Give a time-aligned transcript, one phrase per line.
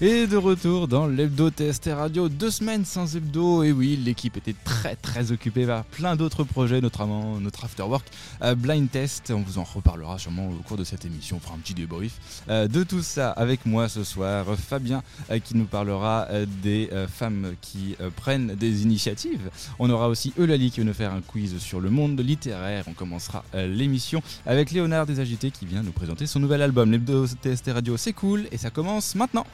[0.00, 3.64] Et de retour dans l'hebdo TST Radio, deux semaines sans hebdo.
[3.64, 8.06] Et oui, l'équipe était très très occupée par plein d'autres projets, notamment notre afterwork
[8.42, 9.32] euh, Blind Test.
[9.34, 11.38] On vous en reparlera sûrement au cours de cette émission.
[11.38, 12.12] On fera un petit débrief
[12.48, 14.46] euh, de tout ça avec moi ce soir.
[14.56, 15.02] Fabien
[15.32, 16.28] euh, qui nous parlera
[16.62, 19.50] des femmes qui prennent des initiatives.
[19.80, 22.84] On aura aussi Eulalie qui va nous faire un quiz sur le monde littéraire.
[22.86, 26.92] On commencera l'émission avec Léonard Desagités qui vient nous présenter son nouvel album.
[26.92, 29.44] L'hebdo TST Radio, c'est cool et ça commence maintenant.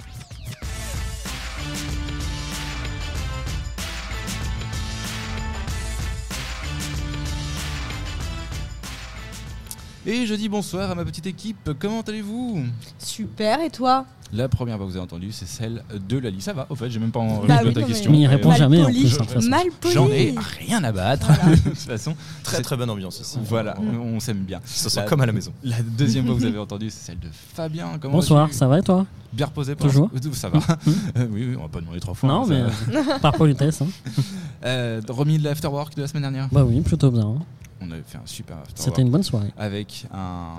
[10.06, 12.62] Et je dis bonsoir à ma petite équipe, comment allez-vous?
[12.98, 14.04] Super, et toi?
[14.34, 16.42] La première voix que vous avez entendue, c'est celle de Lali.
[16.42, 18.10] Ça va, au fait, j'ai même pas envie bah ta question.
[18.10, 19.48] Mais il répond jamais en plus.
[19.48, 19.94] Mal poli.
[19.94, 21.28] J'en ai rien à battre.
[21.48, 23.38] de toute façon, très très bonne ambiance ici.
[23.44, 24.60] Voilà, on s'aime bien.
[24.64, 25.52] Ça sent comme à la maison.
[25.62, 27.98] La deuxième voix que vous avez entendue, c'est celle de Fabien.
[27.98, 29.06] Comment Bonsoir, ça va et toi?
[29.34, 30.58] Bien reposé Toujours Ça va.
[31.16, 32.28] Euh, oui, oui, on va pas demander trois fois.
[32.28, 33.82] Non, hein, mais par politesse.
[33.82, 33.88] Hein.
[34.64, 37.26] Euh, remis de l'afterwork de la semaine dernière Bah oui, plutôt bien.
[37.26, 37.42] Hein
[37.82, 39.52] on avait fait un super C'était une bonne soirée.
[39.58, 40.54] Avec un,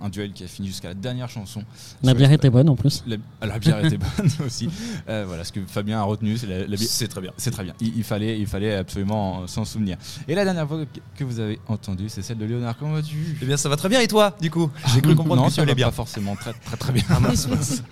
[0.00, 1.62] un duel qui a fini jusqu'à la dernière chanson.
[2.02, 3.04] La bière était bonne en plus.
[3.06, 4.68] La, bière était bonne aussi.
[5.08, 6.78] Euh, voilà, ce que Fabien a retenu, c'est la, bière.
[6.78, 7.32] C'est très bien.
[7.36, 7.74] C'est très bien.
[7.80, 9.96] Il, fallait, il fallait absolument s'en souvenir.
[10.26, 10.84] Et la dernière voix
[11.16, 12.76] que vous avez entendue, c'est celle de Léonard.
[12.78, 13.38] Comment vas-tu?
[13.42, 14.00] Eh bien, ça va très bien.
[14.00, 14.70] Et toi, du coup?
[14.94, 15.86] J'ai cru comprendre non, que tu allais bien.
[15.88, 17.04] Pas forcément très très très bien.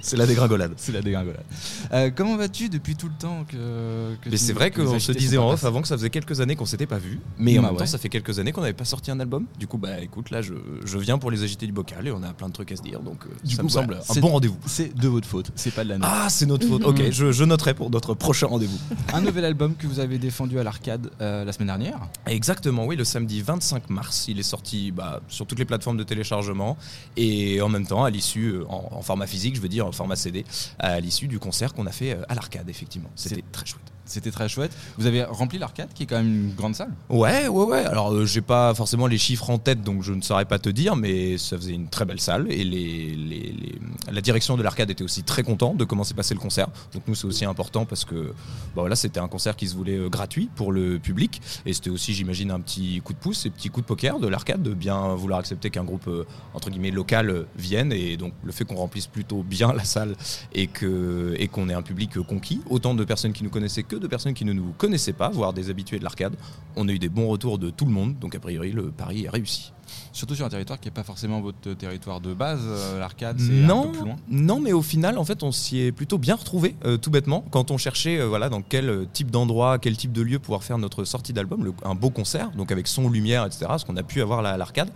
[0.01, 0.75] c'est la dégringolade.
[0.77, 1.45] C'est la dégringolade.
[1.93, 5.51] Euh, comment vas-tu depuis tout le temps que, Mais c'est vrai qu'on se disait en
[5.51, 7.21] off avant que ça faisait quelques années qu'on s'était pas vu.
[7.39, 9.47] Mais en bah même temps, ça fait quelques années qu'on n'avait pas sorti un album.
[9.59, 12.23] Du coup, bah écoute, là, je, je viens pour les agiter du bocal et on
[12.23, 13.01] a plein de trucs à dire.
[13.01, 14.59] Donc euh, ça me semble un bon rendez-vous.
[14.67, 16.11] C'est de votre faute, c'est pas de la nôtre.
[16.13, 16.85] Ah, c'est notre faute.
[16.85, 18.79] ok, je, je, noterai pour notre prochain rendez-vous.
[19.15, 22.01] un nouvel album que vous avez défendu à l'arcade euh, la semaine dernière.
[22.27, 24.27] Exactement, oui, le samedi 25 mars.
[24.29, 26.77] Il est sorti bah, sur toutes les plateformes de téléchargement
[27.17, 30.17] et en même temps à l'issue, euh, en, format physique, je veux dire en format
[30.17, 30.45] CD,
[30.79, 33.11] à l'issue du concert qu'on a fait à l'arcade, effectivement.
[33.15, 33.96] C'était très chouette.
[34.07, 34.73] C'était très chouette.
[34.99, 36.93] Vous avez rempli l'arcade, qui est quand même une grande salle.
[37.11, 37.85] Ouais, ouais, ouais.
[37.85, 40.69] Alors, euh, j'ai pas forcément les chiffres en tête, donc je ne saurais pas te
[40.69, 42.47] dire, mais ça faisait une très belle salle.
[42.51, 43.79] Et les, les,
[44.11, 46.69] la direction de l'arcade était aussi très content de comment s'est passé le concert.
[46.95, 48.33] Donc, nous, c'est aussi important parce que
[48.75, 51.43] bah voilà, c'était un concert qui se voulait euh, gratuit pour le public.
[51.67, 54.29] Et c'était aussi, j'imagine, un petit coup de pouce et petit coup de poker de
[54.29, 56.25] l'arcade de bien vouloir accepter qu'un groupe, euh,
[56.55, 57.93] entre guillemets, local vienne.
[57.93, 60.15] Et donc, le fait qu'on remplisse plutôt bien la salle
[60.55, 63.96] et qu'on et qu'on ait un public conquis, autant de personnes qui nous connaissaient que
[63.99, 66.35] de personnes qui ne nous connaissaient pas, voire des habitués de l'arcade.
[66.77, 69.25] On a eu des bons retours de tout le monde, donc a priori le pari
[69.25, 69.73] est réussi.
[70.13, 73.65] Surtout sur un territoire qui n'est pas forcément votre territoire de base, euh, l'arcade, c'est
[73.65, 74.17] un peu plus loin.
[74.29, 77.45] Non, mais au final, en fait, on s'y est plutôt bien retrouvé, euh, tout bêtement,
[77.51, 80.79] quand on cherchait, euh, voilà, dans quel type d'endroit, quel type de lieu pouvoir faire
[80.79, 84.21] notre sortie d'album, un beau concert, donc avec son, lumière, etc., ce qu'on a pu
[84.21, 84.91] avoir là à l'arcade.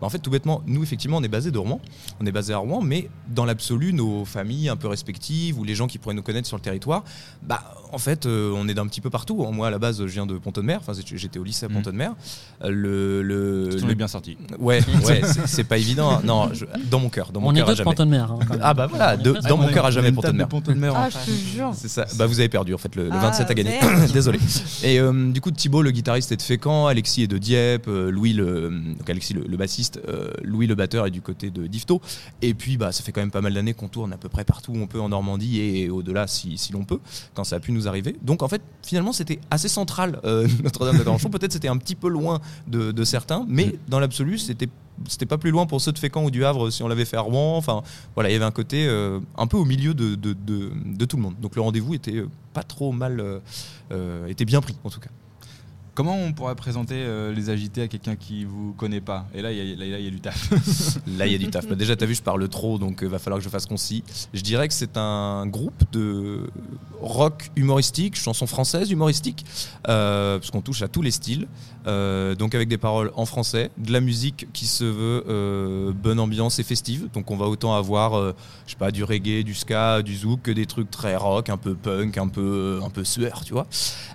[0.00, 1.80] Bah, en fait, tout bêtement, nous, effectivement, on est basé de Rouen.
[2.20, 5.74] On est basé à Rouen, mais dans l'absolu, nos familles un peu respectives ou les
[5.74, 7.04] gens qui pourraient nous connaître sur le territoire,
[7.42, 7.60] bah,
[7.92, 9.44] en fait, euh, on est d'un petit peu partout.
[9.52, 10.80] Moi, à la base, je viens de Pont-de-Mer.
[10.80, 11.72] Enfin, j'étais au lycée à mmh.
[11.72, 12.14] Pont-de-Mer.
[12.62, 14.36] Euh, le, le, bien sorti.
[14.58, 16.20] Ouais, ouais c'est pas évident.
[16.22, 16.50] Non,
[16.90, 17.32] dans mon cœur.
[17.32, 18.32] Dans mon on cœur est de Pont-de-Mer.
[18.32, 20.94] Hein, ah, bah voilà, dans mon cœur à jamais Pont-de-Mer.
[20.94, 21.72] Ah, je te jure.
[21.74, 22.06] C'est ça.
[22.16, 22.94] Bah, vous avez perdu, en fait.
[22.96, 23.80] Le, 27 ah, a gagné.
[24.12, 24.38] Désolé.
[24.82, 26.86] Et euh, du coup, Thibaut, le guitariste, est de Fécamp.
[26.86, 27.86] Alexis est de Dieppe.
[27.86, 29.89] Louis, le, donc Alexis, le, bassiste.
[30.42, 32.00] Louis, le batteur est du côté de Difto.
[32.42, 34.44] Et puis, bah, ça fait quand même pas mal d'années qu'on tourne à peu près
[34.44, 37.00] partout où on peut en Normandie et au-delà si, si l'on peut,
[37.34, 38.16] quand ça a pu nous arriver.
[38.22, 41.30] Donc, en fait, finalement, c'était assez central, euh, Notre-Dame de Garanchon.
[41.30, 44.68] Peut-être c'était un petit peu loin de, certains, mais dans l'absolu, c'était
[45.08, 47.16] c'était pas plus loin pour ceux de Fécamp ou du Havre si on l'avait fait
[47.16, 47.56] à Rouen.
[47.56, 47.82] Enfin,
[48.14, 51.22] voilà, il y avait un côté euh, un peu au milieu de, de, tout le
[51.22, 51.36] monde.
[51.40, 53.40] Donc le rendez-vous était euh, pas trop mal,
[54.28, 55.08] était bien pris en tout cas.
[56.00, 59.26] Comment on pourrait présenter euh, les agités à quelqu'un qui vous connaît pas?
[59.34, 60.50] Et là, il y, a du taf.
[61.18, 61.68] là, il y a du taf.
[61.68, 63.50] Bah, déjà, tu as vu, je parle trop, donc il euh, va falloir que je
[63.50, 64.02] fasse concis.
[64.32, 66.48] Je dirais que c'est un groupe de
[67.02, 69.44] rock humoristique, chanson française humoristique,
[69.88, 71.46] euh, parce qu'on touche à tous les styles.
[71.84, 76.62] donc avec des paroles en français, de la musique qui se veut bonne ambiance et
[76.62, 77.08] festive.
[77.12, 78.12] Donc on va autant avoir,
[78.66, 81.58] je sais pas, du reggae, du ska, du zouk, que des trucs très rock, un
[81.58, 83.66] peu punk, un peu, un peu sueur, tu vois.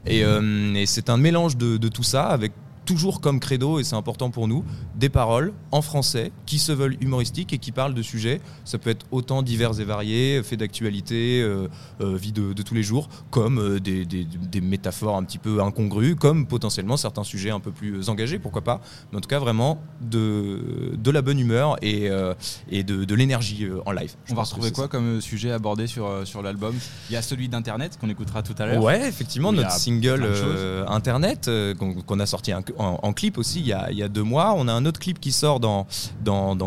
[0.07, 2.51] Et, et c'est un mélange de de, tout ça avec
[2.85, 4.63] toujours comme credo, et c'est important pour nous,
[4.95, 8.39] des paroles en français qui se veulent humoristiques et qui parlent de sujets.
[8.63, 11.67] Ça peut être autant divers et variés, faits d'actualité, euh,
[12.01, 16.47] euh, vie de, tous les jours, comme euh, des, métaphores un petit peu incongrues, comme
[16.47, 18.81] potentiellement certains sujets un peu plus engagés, pourquoi pas.
[19.11, 22.09] Mais en tout cas, vraiment de, de la bonne humeur et,
[22.69, 24.13] et de, l'énergie en live.
[24.29, 26.75] On va retrouver quoi comme sujet abordé sur, sur l'album?
[27.09, 28.83] Il y a celui d'Internet qu'on écoutera tout à l'heure.
[28.83, 30.25] Ouais, effectivement, notre single
[30.87, 34.53] Internet qu'on a sorti un, en, clip aussi il y, a, deux mois.
[34.57, 35.85] On a un autre clip qui sort dans,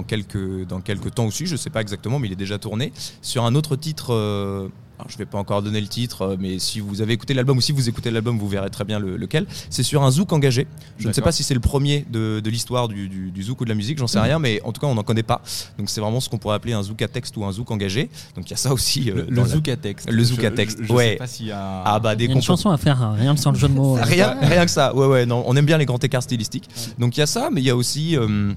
[0.06, 3.76] quelques, temps aussi, je sais pas exactement, mais il est déjà tourné, sur un autre
[3.76, 4.70] titre
[5.08, 7.58] je ne vais pas encore donner le titre, euh, mais si vous avez écouté l'album
[7.58, 9.46] ou si vous écoutez l'album, vous verrez très bien lequel.
[9.70, 10.66] C'est sur un zouk engagé.
[10.99, 13.75] Je ne sais pas si c'est le premier de, l'histoire du, zouk ou de la
[13.75, 14.25] musique, j'en sais mhm.
[14.25, 15.40] rien, mais en tout cas, on n'en connaît pas.
[15.78, 18.10] Donc c'est vraiment ce qu'on pourrait appeler un zouk à texte ou un zouk engagé.
[18.37, 19.10] Donc il y a ça aussi.
[19.10, 20.10] Euh, le, zouk à texte.
[20.10, 20.78] Le zouk à texte.
[20.90, 21.11] ouais.
[21.11, 21.82] Sais pas s'il y a...
[21.84, 23.14] Ah bah des il y a une chanson à faire, hein.
[23.19, 23.96] rien sans le jeu de mots.
[24.00, 24.94] rien, rien que ça.
[24.94, 25.26] Ouais ouais.
[25.26, 26.69] Non, on aime bien les grands écarts stylistiques.
[26.99, 28.16] Donc il y a ça, mais il y a aussi.
[28.16, 28.52] Euh,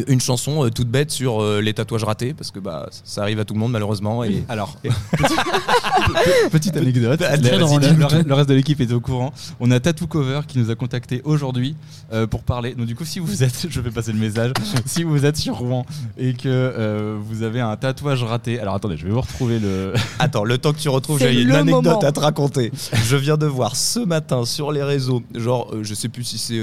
[0.08, 3.40] une chanson euh, toute bête sur euh, les tatouages ratés parce que bah ça arrive
[3.40, 4.76] à tout le monde malheureusement et alors.
[6.50, 7.20] Petite anecdote.
[7.20, 9.32] Le, reste de l'équipe est au courant.
[9.60, 11.76] On a Tattoo Cover qui nous a contacté aujourd'hui
[12.12, 12.74] euh, pour parler.
[12.74, 14.52] Donc du coup si vous êtes je vais passer le message
[14.86, 15.86] si vous êtes sur Rouen
[16.18, 20.44] et que vous avez un tatouage raté alors attendez je vais vous retrouver le attends
[20.44, 22.72] le temps que tu retrouves j'ai une anecdote à te raconter.
[23.04, 26.60] Je viens de voir ce matin sur les réseaux genre je sais plus si c'est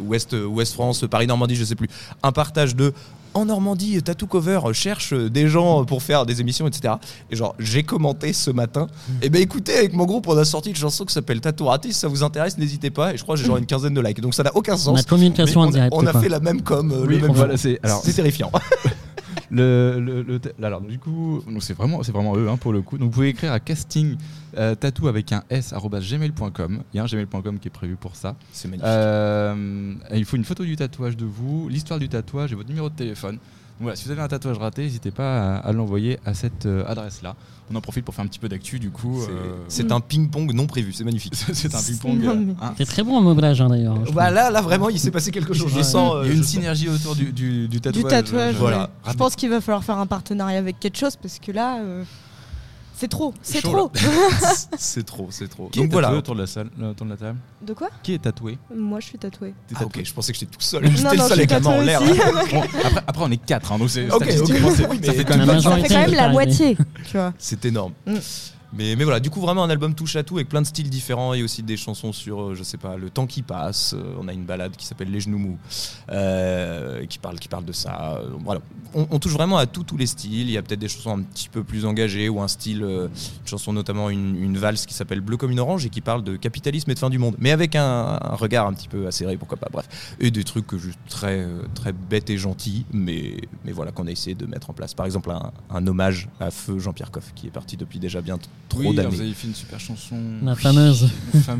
[0.00, 1.83] Ouest Ouest France Paris Normandie je sais plus
[2.22, 2.92] un partage de
[3.34, 6.94] en Normandie, Tattoo Cover cherche des gens pour faire des émissions, etc.
[7.30, 8.86] Et genre, j'ai commenté ce matin.
[9.20, 11.66] Et eh ben écoutez, avec mon groupe, on a sorti une chanson qui s'appelle Tattoo
[11.66, 11.92] Raté.
[11.92, 13.12] Si ça vous intéresse, n'hésitez pas.
[13.12, 14.20] Et je crois que j'ai genre une quinzaine de likes.
[14.20, 14.96] Donc ça n'a aucun sens.
[14.96, 15.92] La communication en direct.
[15.96, 16.92] On a, fait la même com.
[16.92, 17.80] Euh, le même c'est
[18.14, 18.52] terrifiant.
[19.50, 22.98] le, le, alors du coup, c'est vraiment, c'est vraiment eux hein, pour le coup.
[22.98, 24.16] Donc vous pouvez écrire à casting
[24.56, 26.82] euh, tatou avec un s gmail.com.
[26.92, 28.36] Il y a un gmail.com qui est prévu pour ça.
[28.52, 28.86] C'est magnifique.
[28.88, 32.88] Euh, il faut une photo du tatouage de vous, l'histoire du tatouage et votre numéro
[32.88, 33.38] de téléphone.
[33.80, 37.36] voilà, si vous avez un tatouage raté, n'hésitez pas à, l'envoyer à cette euh, adresse-là.
[37.70, 39.22] On en profite pour faire un petit peu d'actu du coup.
[39.68, 41.34] C'est un ping-pong non prévu, c'est magnifique.
[41.52, 42.54] c'est un ping-pong.
[42.60, 42.74] Hein.
[42.76, 43.98] C'est très bon en moblage hein, d'ailleurs.
[44.12, 45.72] Bah, là, là, vraiment, il s'est passé quelque chose.
[45.74, 46.16] Je sens.
[46.24, 48.04] Il y a une synergie autour du, du, du, tatouage.
[48.04, 48.90] Du tatouage, voilà.
[49.08, 51.80] Je pense qu'il va falloir faire un partenariat avec quelque chose parce que là.
[52.96, 53.90] C'est trop, c'est trop.
[54.78, 55.68] c'est trop, c'est trop.
[55.68, 56.12] Qui Donc est voilà.
[56.14, 57.90] autour de la salle, euh, autour de la table De quoi?
[58.02, 58.56] Qui est tatoué?
[58.74, 59.52] Moi, je suis tatoué.
[59.74, 60.86] Ah, ok, je pensais que j'étais tout seul.
[60.86, 62.00] J'étais le seul avec la main en l'air.
[62.02, 65.88] après, après, on est quatre, hein, donc c'est okay, ça fait quand même, ça fait
[65.88, 66.76] quand même la moitié.
[67.38, 67.92] C'est énorme.
[68.76, 71.32] Mais, voilà, du coup, vraiment un album touche à tout avec plein de styles différents
[71.32, 73.94] et aussi des chansons sur, euh, je sais pas, le temps qui passe.
[73.94, 75.58] Euh, on a une balade qui s'appelle Les Genoux Mous,
[76.10, 78.20] euh, qui, parle, qui parle de ça.
[78.44, 78.60] voilà,
[78.94, 80.48] on, touche vraiment à tous les styles.
[80.48, 83.10] Il y a peut-être des chansons un petit peu plus engagées ou un style, une
[83.44, 86.90] chanson notamment une, valse qui s'appelle Bleu comme une orange et qui parle de capitalisme
[86.90, 89.68] et de fin du monde, mais avec un, regard un petit peu acéré, pourquoi pas.
[89.70, 94.10] Bref, et des trucs juste très, très bêtes et gentils, mais, mais voilà, qu'on a
[94.10, 94.94] essayé de mettre en place.
[94.94, 95.32] Par exemple,
[95.70, 98.38] un, hommage à Feu Jean-Pierre Coff, qui est parti depuis déjà bien
[98.68, 99.08] trop oui, d'années.
[99.08, 100.16] Vous avez fait une super chanson.
[100.42, 101.08] La fameuse.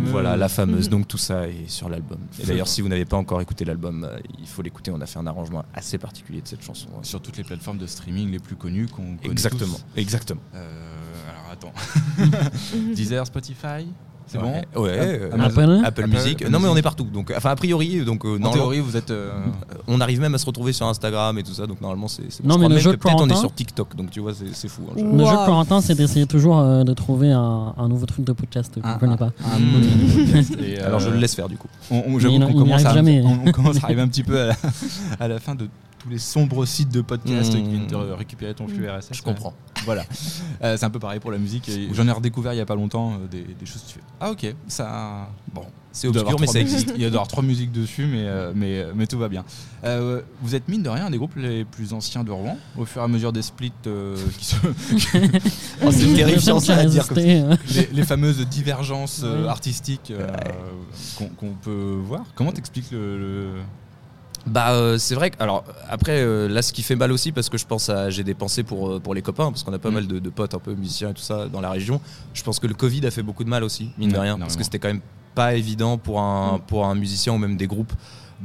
[0.07, 0.89] Voilà, la fameuse.
[0.89, 2.19] Donc tout ça est sur l'album.
[2.41, 4.91] Et d'ailleurs, si vous n'avez pas encore écouté l'album, euh, il faut l'écouter.
[4.91, 6.89] On a fait un arrangement assez particulier de cette chanson.
[7.03, 9.77] Sur toutes les plateformes de streaming les plus connues qu'on connaît Exactement.
[9.77, 10.01] Tous.
[10.01, 10.41] Exactement.
[10.55, 11.73] Euh, alors attends.
[12.95, 13.87] Deezer, Spotify?
[14.27, 16.49] C'est bon Ouais, euh, Apple, Apple, Music.
[16.49, 17.05] non, mais on est partout.
[17.05, 19.11] Donc, enfin, a priori, donc, euh, en théorie, vous êtes.
[19.11, 19.31] Euh,
[19.87, 21.67] on arrive même à se retrouver sur Instagram et tout ça.
[21.67, 22.45] Donc, normalement, c'est.
[22.45, 23.97] Non, mais le jeu Peut-être on est sur TikTok.
[23.97, 24.83] Donc, tu vois, c'est fou.
[24.91, 28.81] Hein, le jeu de Corentin, c'est d'essayer toujours de trouver un, nouveau truc de podcast
[28.81, 29.31] qu'on ne connaît pas.
[29.45, 30.53] Un nouveau podcast.
[30.85, 31.69] Alors, je le laisse faire du coup.
[31.91, 34.51] On, commence, à, on commence à arriver un petit peu
[35.21, 35.69] à la fin de
[35.99, 39.13] tous les sombres sites de podcast qui viennent te récupérer ton flux RSS.
[39.13, 39.55] Je comprends.
[39.85, 40.05] Voilà.
[40.63, 41.71] Euh, c'est un peu pareil pour la musique.
[41.93, 43.85] J'en ai redécouvert il y a pas longtemps euh, des, choses.
[43.87, 45.29] Tu fais, ah ok, ça.
[45.53, 46.93] Bon, c'est obscur, mais ça existe.
[46.95, 49.45] Il y a d'avoir trois musiques dessus, mais, euh, mais, mais tout va bien.
[50.43, 53.03] vous êtes mine de rien un des groupes les plus anciens de Rouen, au fur
[53.03, 53.73] et à mesure des splits
[54.39, 54.57] qui se.
[55.85, 57.23] oh, c'est terrifiant ça à dire comme ça.
[57.93, 60.13] Les, fameuses divergences artistiques
[61.17, 62.25] qu'on peut voir.
[62.35, 63.61] Comment t'expliques le
[64.47, 67.49] bah euh, c'est vrai que alors après euh, là ce qui fait mal aussi parce
[67.49, 69.79] que je pense à j'ai des pensées pour euh, pour les copains parce qu'on a
[69.79, 69.95] pas mm.
[69.95, 72.01] mal de, potes un peu musiciens et tout ça dans la région.
[72.35, 74.57] Je pense que le Covid a fait beaucoup de mal aussi mine de rien parce
[74.57, 75.01] que c'était quand même
[75.35, 76.61] pas évident pour un mm.
[76.67, 77.93] pour un musicien ou même des groupes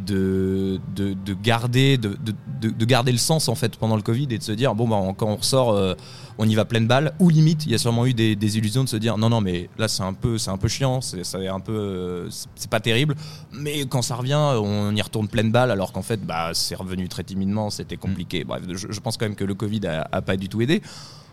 [0.05, 2.15] de, de, de garder de,
[2.61, 5.01] de, garder le sens en fait pendant le Covid et de se dire bon bah
[5.17, 5.95] quand on ressort euh,
[6.39, 8.83] on y va pleine balle ou limite il y a sûrement eu des, des illusions
[8.83, 11.47] de se dire non non mais là c'est un peu c'est un peu chiant c'est
[11.47, 13.15] un peu c'est pas terrible
[13.53, 17.07] mais quand ça revient on y retourne pleine balle alors qu'en fait bah c'est revenu
[17.09, 20.37] très timidement c'était compliqué bref je, pense quand même que le Covid a, a pas
[20.37, 20.81] du tout aidé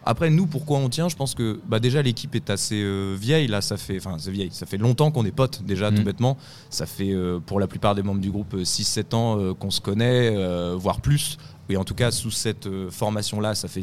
[0.08, 1.08] après, nous, pourquoi on tient?
[1.08, 3.48] Je pense que bah, déjà l'équipe est assez euh, vieille.
[3.48, 4.50] Là, ça fait, enfin, c'est vieille.
[4.52, 6.04] Ça fait longtemps qu'on est potes déjà, tout mm.
[6.04, 6.36] bêtement.
[6.70, 9.80] Ça fait euh, pour la plupart des membres du groupe 6-7 euh, ans qu'on se
[9.80, 10.32] connaît,
[10.76, 11.38] voire plus.
[11.68, 13.82] Et en tout cas, sous cette formation-là, ça fait,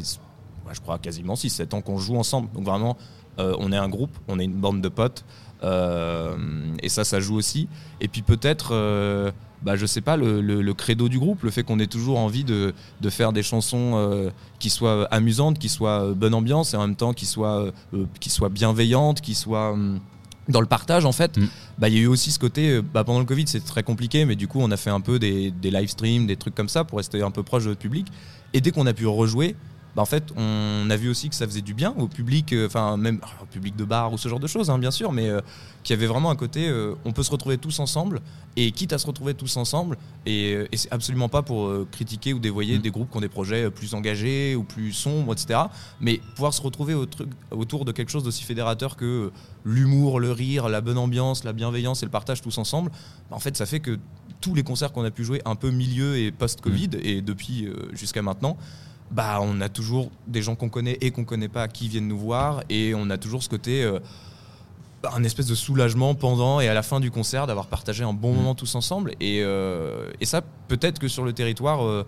[0.72, 2.48] je crois, quasiment 6-7 ans qu'on joue ensemble.
[2.52, 2.96] Donc vraiment,
[3.38, 5.24] on est un groupe, on est une bande de potes.
[5.62, 7.68] et ça, ça joue aussi.
[8.00, 8.72] Et puis peut-être
[9.64, 12.74] bah, je sais pas, le, credo du groupe, le fait qu'on ait toujours envie de,
[13.08, 16.96] faire des chansons euh, qui soient amusantes, qui soient euh, bonne ambiance et en même
[16.96, 19.72] temps qui soient, euh, qui soient bienveillantes, qui soient.
[19.72, 20.00] Hum,
[20.46, 21.46] dans le partage en fait, Mm.
[21.78, 23.82] bah, il y a eu aussi ce côté, euh, bah, pendant le Covid c'est très
[23.82, 26.54] compliqué, mais du coup on a fait un peu des, des live streams, des trucs
[26.54, 28.08] comme ça pour rester un peu proche de notre public.
[28.52, 29.56] Et dès qu'on a pu rejouer,
[29.96, 32.66] bah, en fait on a vu aussi que ça faisait du bien au public, euh,
[32.66, 35.28] enfin même au public de bar ou ce genre de choses hein, bien sûr, mais
[35.28, 35.40] euh,
[35.82, 38.20] qu'il y avait vraiment un côté, euh, on peut se retrouver tous ensemble,
[38.56, 42.38] et quitte à se retrouver tous ensemble, et, et c'est absolument pas pour critiquer ou
[42.38, 42.82] dévoyer Mm.
[42.82, 45.60] des groupes qui ont des projets plus engagés ou plus sombres, etc.
[46.00, 49.30] Mais pouvoir se retrouver au truc- autour de quelque chose d'aussi fédérateur que
[49.64, 52.90] l'humour, le rire, la bonne ambiance, la bienveillance et le partage tous ensemble,
[53.30, 53.98] bah, en fait, ça fait que
[54.40, 58.22] tous les concerts qu'on a pu jouer un peu milieu et post-Covid, et depuis jusqu'à
[58.22, 58.56] maintenant,
[59.10, 62.18] bah, on a toujours des gens qu'on connaît et qu'on connaît pas qui viennent nous
[62.18, 63.82] voir, et on a toujours ce côté.
[63.82, 63.98] euh,
[65.12, 68.32] un espèce de soulagement pendant et à la fin du concert d'avoir partagé un bon
[68.32, 68.36] Mm.
[68.36, 72.06] moment tous ensemble et, euh, et ça peut-être que sur le territoire euh,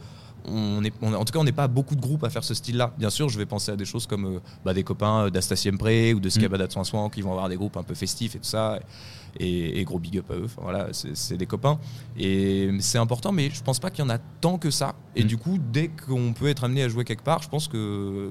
[0.48, 2.54] on est, on- en tout cas, on n'est pas beaucoup de groupes à faire ce
[2.54, 2.92] style-là.
[2.98, 5.56] Bien sûr, je vais penser à des choses comme euh, bah, des copains euh, d'Asta
[5.56, 8.38] Siempre ou de Scabada de Soin qui vont avoir des groupes un peu festifs et
[8.38, 8.78] tout ça.
[9.38, 10.44] Et, et gros big up à eux.
[10.46, 11.78] Enfin, voilà, c'est des copains.
[12.18, 14.94] Et c'est important, mais je pense pas qu'il y en a tant que ça.
[15.14, 15.26] Et Mm.
[15.26, 18.30] du coup, dès qu'on peut être amené à jouer quelque part, je pense que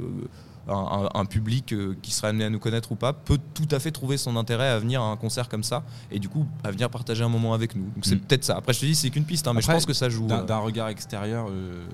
[0.68, 3.92] un, public euh, qui serait amené à nous connaître ou pas peut tout à fait
[3.92, 6.90] trouver son intérêt à venir à un concert comme ça et du coup à venir
[6.90, 7.86] partager un moment avec nous.
[7.96, 8.20] Donc c'est Mm.
[8.20, 8.58] peut-être ça.
[8.58, 10.28] Après, je te dis, c'est qu'une piste, hein, mais Après, je pense que ça joue.
[10.28, 11.86] D'un euh, regard extérieur, euh,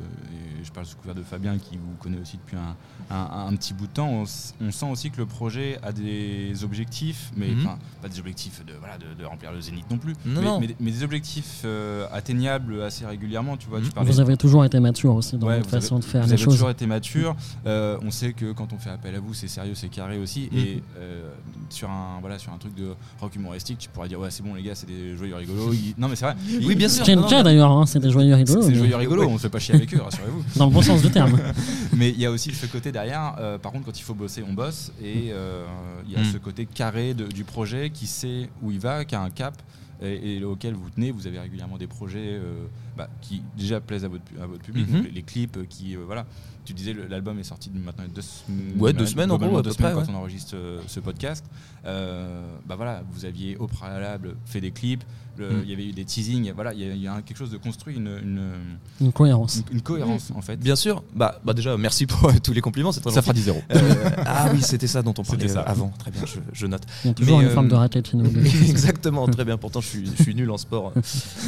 [0.64, 2.76] je parle sous couvert de Fabien qui vous connaît aussi depuis un,
[3.16, 7.32] un- un petit bout de temps, on, sent aussi que le projet a des objectifs,
[7.36, 7.68] mais Mhm.
[8.02, 10.60] pas des objectifs de, voilà, de, de remplir le zénith non plus, Non, mais, non.
[10.60, 13.58] mais des- mais des objectifs euh, atteignables assez régulièrement.
[13.58, 13.92] Tu vois, tu Mhm.
[13.92, 16.22] parlais- Vous avez toujours été mature aussi dans Ouais, votre vous avez- façon de faire
[16.22, 16.54] vous les avez choses.
[16.54, 17.36] toujours été mature.
[17.66, 20.50] Euh, on sait que quand on fait appel à vous, c'est sérieux, c'est carré aussi.
[20.52, 20.58] Mhm.
[20.60, 21.30] Et euh,
[21.70, 24.54] sur un voilà, sur un truc de rock humoristique, tu pourrais dire ouais, c'est bon
[24.54, 25.74] les gars, c'est des joyeux rigolos.
[25.74, 26.36] Ils- Non mais c'est vrai.
[26.66, 27.04] Oui, bien sûr.
[27.04, 28.62] qui est non, le cas non, d'ailleurs, hein, c'est des joyeux rigolos.
[28.62, 29.24] C'est mais- joyeux rigolos.
[29.28, 30.44] On se fait pas chier avec eux, rassurez-vous.
[30.56, 31.38] Dans le bon sens du terme.
[31.96, 33.36] Mais il y a aussi ce côté derrière.
[33.40, 34.92] euh, par contre, quand il faut bosser, on bosse.
[35.02, 35.66] Et euh,
[36.06, 36.26] il y a Mm.
[36.26, 39.56] ce côté carré de- du projet qui sait où il va, qui a un cap
[40.02, 41.12] et, et auquel vous tenez.
[41.12, 42.66] Vous avez régulièrement des projets euh,
[43.02, 44.88] bah, qui déjà plaisent à votre, pu- à votre public.
[44.90, 45.04] Mhm.
[45.06, 45.96] Les, les clips euh, qui.
[45.96, 46.26] euh, voilà.
[46.64, 48.80] Tu disais l'album est sorti maintenant il y a deux semaines.
[48.80, 51.00] Ouais, deux semaines, en gros, à deux peu semaines près, quand on enregistre euh, ce
[51.00, 51.44] podcast.
[51.86, 55.04] Euh, bah voilà, vous aviez au préalable fait des clips.
[55.38, 55.70] le- Il Mm.
[55.70, 56.52] y avait eu des teasings.
[56.54, 58.52] Voilà, il y a, il y a un- quelque chose de construit, une, une,
[59.00, 59.64] Une cohérence.
[59.72, 60.58] une- une cohérence en fait.
[60.58, 61.04] Bien sûr.
[61.16, 62.92] Bah, bah déjà, merci pour euh, tous les compliments.
[62.92, 63.46] C'est très Ça fera gentil.
[63.46, 63.62] 10 euros.
[63.74, 65.62] Euh, ah oui, c'était ça dont on parlait ça.
[65.62, 65.90] avant.
[65.98, 66.84] Très bien, je, je note.
[67.04, 68.26] Il y a toujours Mais, une euh, forme de raquette chez nous.
[68.70, 69.58] Exactement, très bien.
[69.58, 70.94] Pourtant, je suis, je suis nul en sport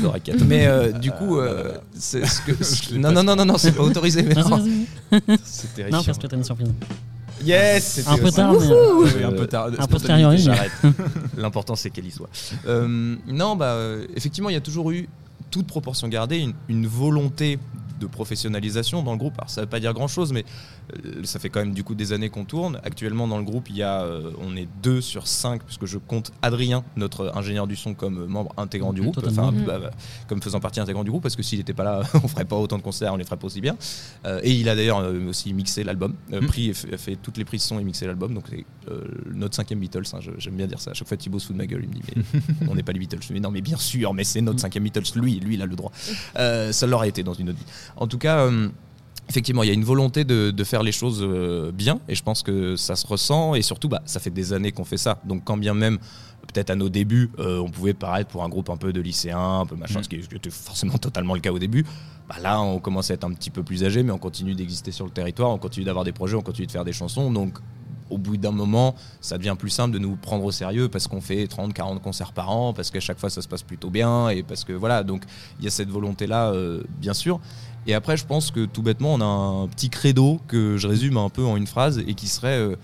[0.01, 0.41] de raquette.
[0.43, 2.63] Mais euh, du coup, euh, c'est ce que.
[2.63, 4.23] ce que- non, non, non, non, non, c'est pas autorisé.
[4.23, 4.63] Mais non.
[5.11, 5.37] C'est Non,
[5.75, 6.03] terrifiant.
[6.05, 6.69] parce que t'as une surprise.
[7.43, 8.59] Yes, c'était Un peu tard, mais.
[8.59, 9.69] Oui, Euh, un peu tard.
[9.77, 10.71] a posteriori, mais- J'arrête.
[11.37, 12.29] L'important, c'est qu'elle y soit.
[12.67, 15.09] Euh, non, bah, euh, effectivement, il y a toujours eu,
[15.51, 17.59] toute proportion gardée, une, une volonté
[18.03, 19.33] de professionnalisation dans le groupe.
[19.37, 20.45] Alors, ça ne veut pas dire grand-chose, mais
[21.05, 22.79] euh, ça fait quand même du coup des années qu'on tourne.
[22.83, 25.97] Actuellement, dans le groupe, il y a, euh, on est deux sur cinq, puisque je
[25.97, 29.91] compte Adrien, notre ingénieur du son, comme membre intégrant du Mhm, groupe, enfin, bah, bah,
[30.27, 32.55] comme faisant partie intégrante du groupe, parce que s'il n'était pas là, on ferait pas
[32.57, 33.75] autant de concerts, on les ferait pas aussi bien.
[34.25, 36.47] Euh, et il a d'ailleurs euh, aussi mixé l'album, euh, Mhm.
[36.47, 38.33] pris et fait, toutes les prises son et mixé l'album.
[38.33, 39.01] Donc c'est euh,
[39.33, 40.03] notre cinquième Beatles.
[40.13, 40.91] hein, J'aime bien dire ça.
[40.91, 41.81] À chaque fois, Thibaut se fout de ma gueule.
[41.83, 43.17] Il me dit mais on n'est pas les Beatles.
[43.21, 45.03] Je lui dis mais non, mais bien sûr, mais c'est notre cinquième Beatles.
[45.15, 45.91] Lui, lui, il a le droit.
[46.37, 47.65] Euh, ça l'aurait été dans une autre vie.
[47.97, 48.39] En tout cas.
[48.39, 48.69] euh,
[49.29, 52.21] Effectivement, il y a une volonté de, de faire les choses euh, bien et je
[52.21, 55.17] pense que ça se ressent et surtout, bah, ça fait des années qu'on fait ça.
[55.23, 55.97] Donc quand bien même,
[56.53, 59.61] peut-être à nos débuts, euh, on pouvait paraître pour un groupe un peu de lycéens,
[59.61, 60.03] un peu machin, Mm.
[60.03, 61.85] ce qui était forcément totalement le cas au début.
[62.27, 64.91] Bah là, on commence à être un petit peu plus âgé, mais on continue d'exister
[64.91, 67.31] sur le territoire, on continue d'avoir des projets, on continue de faire des chansons.
[67.31, 67.59] Donc
[68.09, 71.21] au bout d'un moment, ça devient plus simple de nous prendre au sérieux parce qu'on
[71.21, 74.27] fait 30, 40 concerts par an, parce qu'à chaque fois ça se passe plutôt bien
[74.27, 75.23] et parce que voilà, donc
[75.59, 77.39] il y a cette volonté-là, euh, bien sûr.
[77.87, 81.17] Et après, je pense que tout bêtement, on a un petit credo que je résume
[81.17, 82.75] un peu en une phrase et qui serait euh,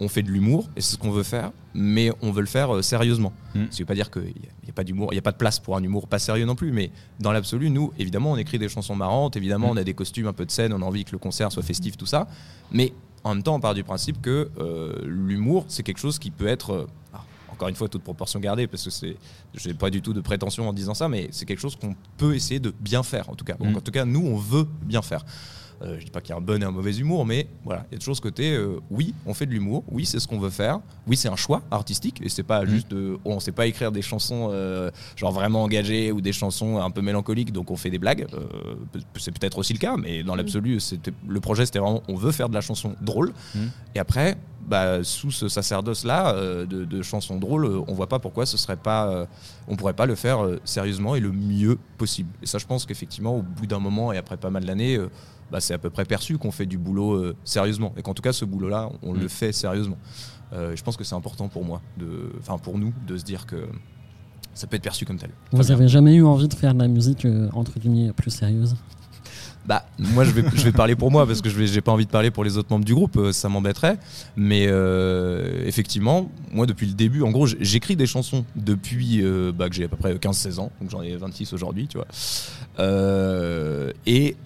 [0.00, 2.74] on fait de l'humour et c'est ce qu'on veut faire, mais on veut le faire
[2.74, 3.32] euh, sérieusement.
[3.54, 3.64] Mm.
[3.70, 5.36] Ce qui veut pas dire qu'il n'y a, pas d'humour, il n'y a pas de
[5.36, 6.90] place pour un humour pas sérieux non plus, mais
[7.20, 9.72] dans l'absolu, nous, évidemment, on écrit des chansons marrantes, évidemment, Mm.
[9.72, 11.62] on a des costumes un peu de scène, on a envie que le concert soit
[11.62, 12.26] festif, tout ça,
[12.72, 12.92] mais
[13.22, 16.46] en même temps, on part du principe que euh, l'humour, c'est quelque chose qui peut
[16.46, 17.22] être, ah,
[17.60, 19.16] encore une fois, toute proportion gardée, parce que c'est,
[19.54, 22.34] j'ai pas du tout de prétention en disant ça, mais c'est quelque chose qu'on peut
[22.34, 23.52] essayer de bien faire, en tout cas.
[23.54, 23.76] Donc, Mm.
[23.76, 25.26] en tout cas, nous, on veut bien faire.
[25.82, 27.86] Euh, je dis pas qu'il y a un bon et un mauvais humour, mais voilà,
[27.90, 30.28] il y a toujours ce côté, euh, oui, on fait de l'humour, oui, c'est ce
[30.28, 32.68] qu'on veut faire, oui, c'est un choix artistique, et c'est pas Mm.
[32.68, 36.32] juste, de, oh, on sait pas écrire des chansons euh, genre vraiment engagées ou des
[36.32, 38.26] chansons un peu mélancoliques, donc on fait des blagues.
[38.34, 38.40] Euh,
[39.18, 42.32] c'est peut-être aussi le cas, mais dans l'absolu, c'était le projet, c'était vraiment, on veut
[42.32, 43.58] faire de la chanson drôle, Mm.
[43.94, 44.36] et après,
[44.68, 48.56] bah, sous ce sacerdoce-là euh, de, de chansons drôles, euh, on voit pas pourquoi ce
[48.58, 49.26] serait pas, euh,
[49.66, 52.28] on pourrait pas le faire euh, sérieusement et le mieux possible.
[52.42, 55.08] Et ça, je pense qu'effectivement, au bout d'un moment et après pas mal d'années, euh,
[55.50, 57.92] bah, c'est à peu près perçu qu'on fait du boulot euh, sérieusement.
[57.96, 59.20] Et qu'en tout cas, ce boulot-là, on Mm.
[59.20, 59.98] le fait sérieusement.
[60.52, 61.80] Euh, je pense que c'est important pour moi,
[62.40, 63.66] enfin pour nous, de se dire que
[64.54, 65.30] ça peut être perçu comme tel.
[65.52, 65.76] Vous Très bien.
[65.76, 68.74] avez jamais eu envie de faire de la musique euh, entre guillemets plus sérieuse?
[69.66, 72.06] Bah, moi, je vais, je vais parler pour moi parce que je n'ai pas envie
[72.06, 73.98] de parler pour les autres membres du groupe, ça m'embêterait.
[74.34, 79.68] Mais euh, effectivement, moi, depuis le début, en gros, j'écris des chansons depuis euh, bah,
[79.68, 82.06] que j'ai à peu près 15-16 ans, donc j'en ai 26 aujourd'hui, tu vois.
[82.80, 84.36] Euh, et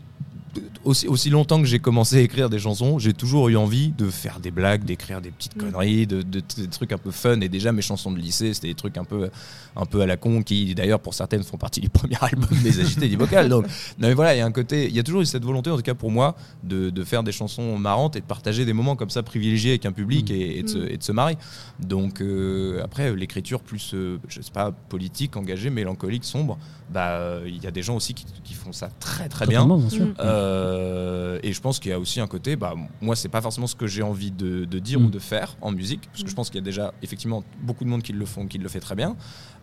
[0.85, 4.09] aussi, aussi longtemps que j'ai commencé à écrire des chansons, j'ai toujours eu envie de
[4.11, 5.61] faire des blagues, d'écrire des petites Mm.
[5.61, 7.41] conneries, de, de- des trucs un peu fun.
[7.41, 9.31] Et déjà, mes chansons de lycée, c'était des trucs un peu,
[9.77, 12.81] un peu à la con qui, d'ailleurs, pour certaines, font partie du premier album des
[12.81, 13.49] agités du vocal.
[13.49, 13.65] Donc,
[13.99, 15.71] non, mais voilà, il y a un côté, il y a toujours eu cette volonté,
[15.71, 18.73] en tout cas pour moi, de, de faire des chansons marrantes et de partager des
[18.73, 20.35] moments comme ça privilégiés avec un public Mm.
[20.35, 20.89] et, et de se, Mm.
[20.91, 21.37] et de se marrer.
[21.81, 26.59] Donc, euh, après, euh, l'écriture plus, euh, je sais pas, politique, engagée, mélancolique, sombre,
[26.93, 29.63] bah, euh, il y a des gens aussi qui, qui font ça très très bien.
[29.63, 30.07] Totalement, bien sûr.
[30.07, 30.15] Mm.
[30.45, 33.67] Euh, et je pense qu'il y a aussi un côté, bah, moi, c'est pas forcément
[33.67, 35.07] ce que j'ai envie de, de dire Mm.
[35.07, 37.85] ou de faire en musique, parce que je pense qu'il y a déjà effectivement beaucoup
[37.85, 39.17] de monde qui le font, qui le fait très bien.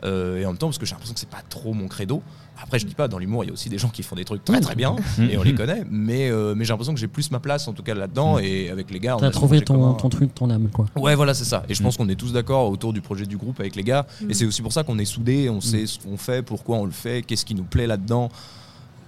[0.03, 2.21] Euh, et en même temps, parce que j'ai l'impression que c'est pas trop mon credo.
[2.61, 4.25] Après, je dis pas, dans l'humour, il y a aussi des gens qui font des
[4.25, 7.07] trucs très très bien, et on les connaît, mais, euh, mais j'ai l'impression que j'ai
[7.07, 9.75] plus ma place en tout cas là-dedans, et avec les gars, on T'as trouvé ton,
[9.75, 9.93] commun.
[9.93, 10.85] ton truc, ton âme, quoi.
[10.95, 11.63] Ouais, voilà, c'est ça.
[11.69, 11.85] Et je Mm.
[11.85, 14.05] pense qu'on est tous d'accord autour du projet du groupe avec les gars.
[14.21, 14.31] Mm.
[14.31, 16.85] Et c'est aussi pour ça qu'on est soudés, on sait ce qu'on fait, pourquoi on
[16.85, 18.29] le fait, qu'est-ce qui nous plaît là-dedans.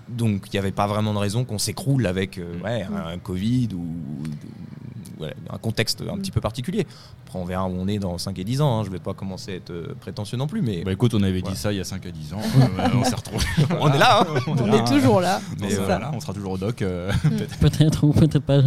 [0.09, 3.69] Donc il n'y avait pas vraiment de raison qu'on s'écroule avec euh, ouais, un, Covid
[3.73, 4.23] ou, ou-
[5.17, 6.19] voilà, un contexte un Mm.
[6.21, 6.85] petit peu particulier.
[7.25, 8.79] Après, on verra où on est dans 5 et 10 ans.
[8.79, 8.83] hein.
[8.83, 11.41] Je vais pas commencer à être euh, prétentieux non plus, mais Bah écoute, on avait
[11.41, 12.37] dit ça il y a 5 à 10 ans.
[12.79, 13.45] euh, on s'est retrouvés.
[13.79, 14.21] on est là.
[14.21, 14.39] hein.
[14.47, 15.39] On est toujours là.
[15.61, 16.81] Mais euh, voilà, on sera toujours au doc.
[16.81, 17.11] euh,
[17.61, 18.61] Peut-être ou peut-être pas.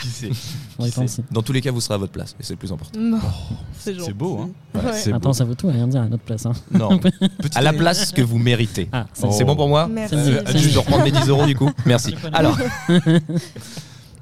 [0.00, 0.30] qui sait
[0.78, 0.90] On y.
[1.32, 2.98] Dans tous les cas, vous serez à votre place et c'est le plus important.
[3.00, 3.18] Non,
[3.78, 4.50] c'est beau, hein.
[4.80, 5.08] Ouais.
[5.12, 5.32] Attends, beau.
[5.32, 6.46] ça veut tout rien dire à notre place.
[6.46, 6.52] Hein.
[6.70, 7.00] Non,
[7.54, 8.88] à la place que vous méritez.
[8.92, 9.30] Ah, Oh.
[9.32, 10.14] C'est bon pour moi Merci.
[10.14, 10.72] Euh, mieux.
[10.72, 11.70] de reprendre mes 10 euros du coup.
[11.84, 12.14] Merci.
[12.32, 12.56] Alors,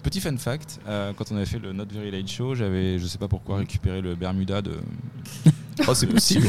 [0.02, 3.06] Petit fun fact, euh, quand on avait fait le Not Very Late Show, j'avais, je
[3.06, 4.70] sais pas pourquoi, récupéré le Bermuda de.
[5.88, 6.46] oh, c'est possible.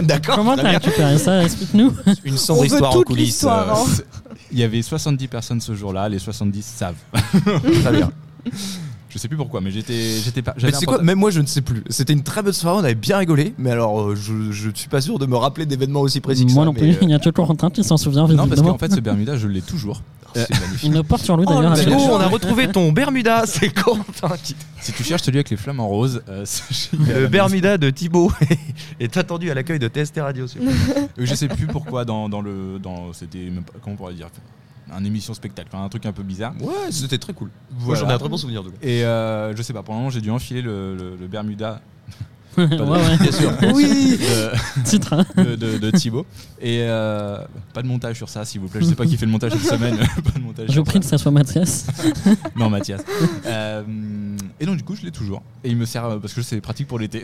[0.00, 0.36] D'accord.
[0.36, 1.42] Comment t'as récupéré ça?
[1.42, 1.92] Explique-nous.
[2.24, 3.26] Une sombre histoire en coulisses.
[3.26, 3.84] l'histoire, hein.
[4.52, 6.94] Il y avait 70 personnes ce jour-là, les 70 savent.
[7.48, 8.12] euh, très bien.
[9.10, 10.54] Je sais plus pourquoi, mais j'étais, j'étais pas.
[10.62, 11.82] Mais sais quoi, même moi je ne sais plus.
[11.90, 14.88] C'était une très bonne soirée, on avait bien rigolé, mais alors euh, je, je suis
[14.88, 16.66] pas sûr de me rappeler d'événements aussi précis que Moi ça.
[16.66, 16.90] non mais, plus.
[16.92, 18.72] euh, Il y a toujours un qui s'en souvient Non, parce visiblement.
[18.72, 20.00] qu'en fait, ce Bermuda, je l'ai toujours.
[20.34, 20.80] c'est magnifique.
[20.84, 21.72] Il me porte sur lui Oh, d'ailleurs.
[21.72, 24.54] avec- Thibaut, on a retrouvé ton Bermuda, c'est Corentin qui.
[24.80, 28.30] Si tu cherches celui avec les flamants roses, euh, c'est- Le Bermuda de Thibaut
[29.00, 30.46] est attendu à l'accueil de TST Radio.
[30.46, 31.00] s'il vous plaît.
[31.18, 32.78] Euh, je sais plus pourquoi dans, dans le.
[32.80, 33.38] Dans, c'était.
[33.50, 34.28] même pas- Comment on pourrait dire?
[34.92, 36.52] Un émission spectacle, enfin, un truc un peu bizarre.
[36.60, 37.50] Ouais, c'était très cool.
[37.80, 38.62] Moi j'en ai un très bon souvenir.
[38.82, 41.80] Et euh, je sais pas, pour le moment, j'ai dû enfiler le, le- le Bermuda
[42.58, 43.16] ouais, ouais.
[43.20, 43.52] Bien sûr.
[43.74, 44.18] Oui.
[44.18, 45.12] de, Titre.
[45.14, 45.24] hein.
[45.36, 46.26] de, de- de Thibaut.
[46.60, 47.38] Et euh,
[47.72, 48.80] pas de montage sur ça, s'il vous plaît.
[48.82, 49.96] Je sais pas qui fait le montage cette semaine.
[50.24, 51.86] pas de montage Je prie que ça soit Mathias.
[52.56, 53.00] Non, Mathias.
[53.46, 53.82] Euh,
[54.58, 55.42] et donc, du coup, je l'ai toujours.
[55.64, 57.22] Et il me sert euh, parce que c'est pratique pour l'été.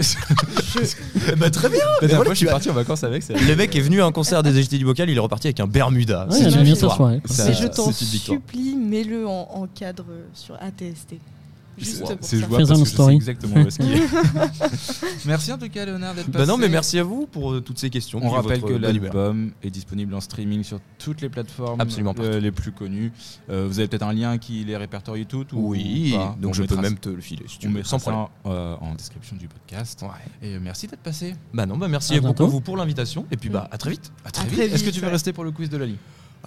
[1.33, 1.79] Eh ben, très bien.
[2.01, 3.29] La dernière voilà, fois, je suis as- parti en vacances avec.
[3.29, 5.61] Le mec est venu à un concert des agités du bocal, il est reparti avec
[5.61, 6.27] un Bermuda.
[6.31, 6.99] Ouais, C'est une victoire.
[7.29, 11.17] je t'en supplie, mets-le en, en cadre sur ATST.
[11.79, 12.31] C'est- jouable parce
[12.71, 13.15] que je sais story.
[13.17, 14.03] exactement où est-ce qu'il est.
[15.27, 16.51] Merci en tout cas, Léonard, d'être Bah passé.
[16.51, 18.21] non, mais merci à vous pour euh, toutes ces questions.
[18.23, 22.53] On rappelle que l'album est disponible en streaming sur toutes les plateformes Absolument euh, les
[22.53, 23.13] plus connues.
[23.51, 26.55] Euh, vous avez peut-être un lien qui les répertorie toutes ou Oui, pas donc On
[26.55, 28.29] je peux même te le filer si tu veux, sans ça problème.
[28.47, 30.03] euh, en description du podcast.
[30.03, 30.09] Ouais.
[30.49, 31.35] Et euh, merci d'être passé.
[31.53, 34.13] Bah non, bah merci À beaucoup vous pour l'invitation et puis bah à très vite.
[34.25, 34.61] À très À vite.
[34.75, 35.97] Est-ce que tu veux rester pour le quiz de Lali?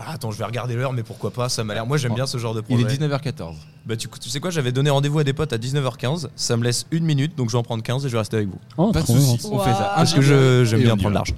[0.02, 1.86] Ah, attends, je vais regarder l'heure, mais pourquoi pas Ça m'a l'air.
[1.86, 2.96] Moi, j'aime bien ce genre de Il projet.
[2.96, 3.54] est 19h14.
[3.86, 6.28] Bah tu, tu sais quoi J'avais donné rendez-vous à des potes à 19h15.
[6.36, 8.38] Ça me laisse une minute, donc je vais en prendre 15 et je vais rester
[8.38, 8.60] avec vous.
[8.78, 9.94] Oh, Pas de soucis, on fait ça.
[9.96, 10.22] Parce que
[10.66, 11.36] j'aime bien prendre l'argent.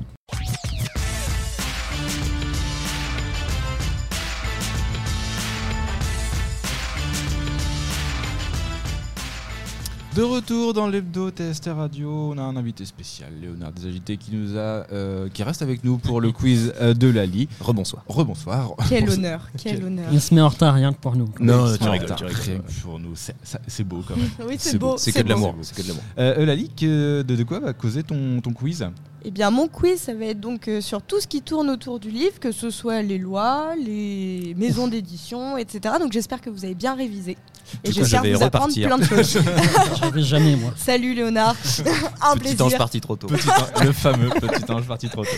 [10.15, 14.57] De retour dans l'hebdo TST Radio, on a un invité spécial, Léonard Desagité, qui nous
[14.57, 17.47] a, euh, qui reste avec nous pour le quiz euh, de Lali.
[17.61, 18.03] Rebonsoir.
[18.09, 18.71] Rebonsoir.
[18.89, 20.09] Quel honneur, quel Quel- honneur.
[20.11, 21.29] Il se met en retard rien que pour nous.
[21.39, 22.41] Non, tu en rigoles, retard, tu rigoles.
[22.41, 24.27] rien que Pour nous, c'est beau quand même.
[24.49, 24.95] Oui, C'est c'est beau.
[24.97, 25.29] C'est que de beau.
[25.29, 25.53] l'amour.
[25.53, 25.59] beau.
[25.63, 26.03] C'est que de l'amour.
[26.17, 28.85] Euh, Lali, que- de, de quoi va causer ton, ton quiz?
[29.23, 31.99] Eh bien, mon quiz, ça va être donc euh, sur tout ce qui tourne autour
[31.99, 35.95] du livre, que ce soit les lois, les maisons d'édition, etc.
[35.99, 37.37] Donc, j'espère que vous avez bien révisé.
[37.83, 38.87] Et j'espère je vais vous apprendre repartir.
[38.87, 40.25] plein de choses.
[40.27, 40.73] Jamais, moi.
[40.75, 41.55] Salut Léonard,
[42.21, 42.65] un Petit plaisir.
[42.65, 43.27] ange parti trop tôt.
[43.27, 45.29] Petit an- le fameux petit ange parti trop tôt.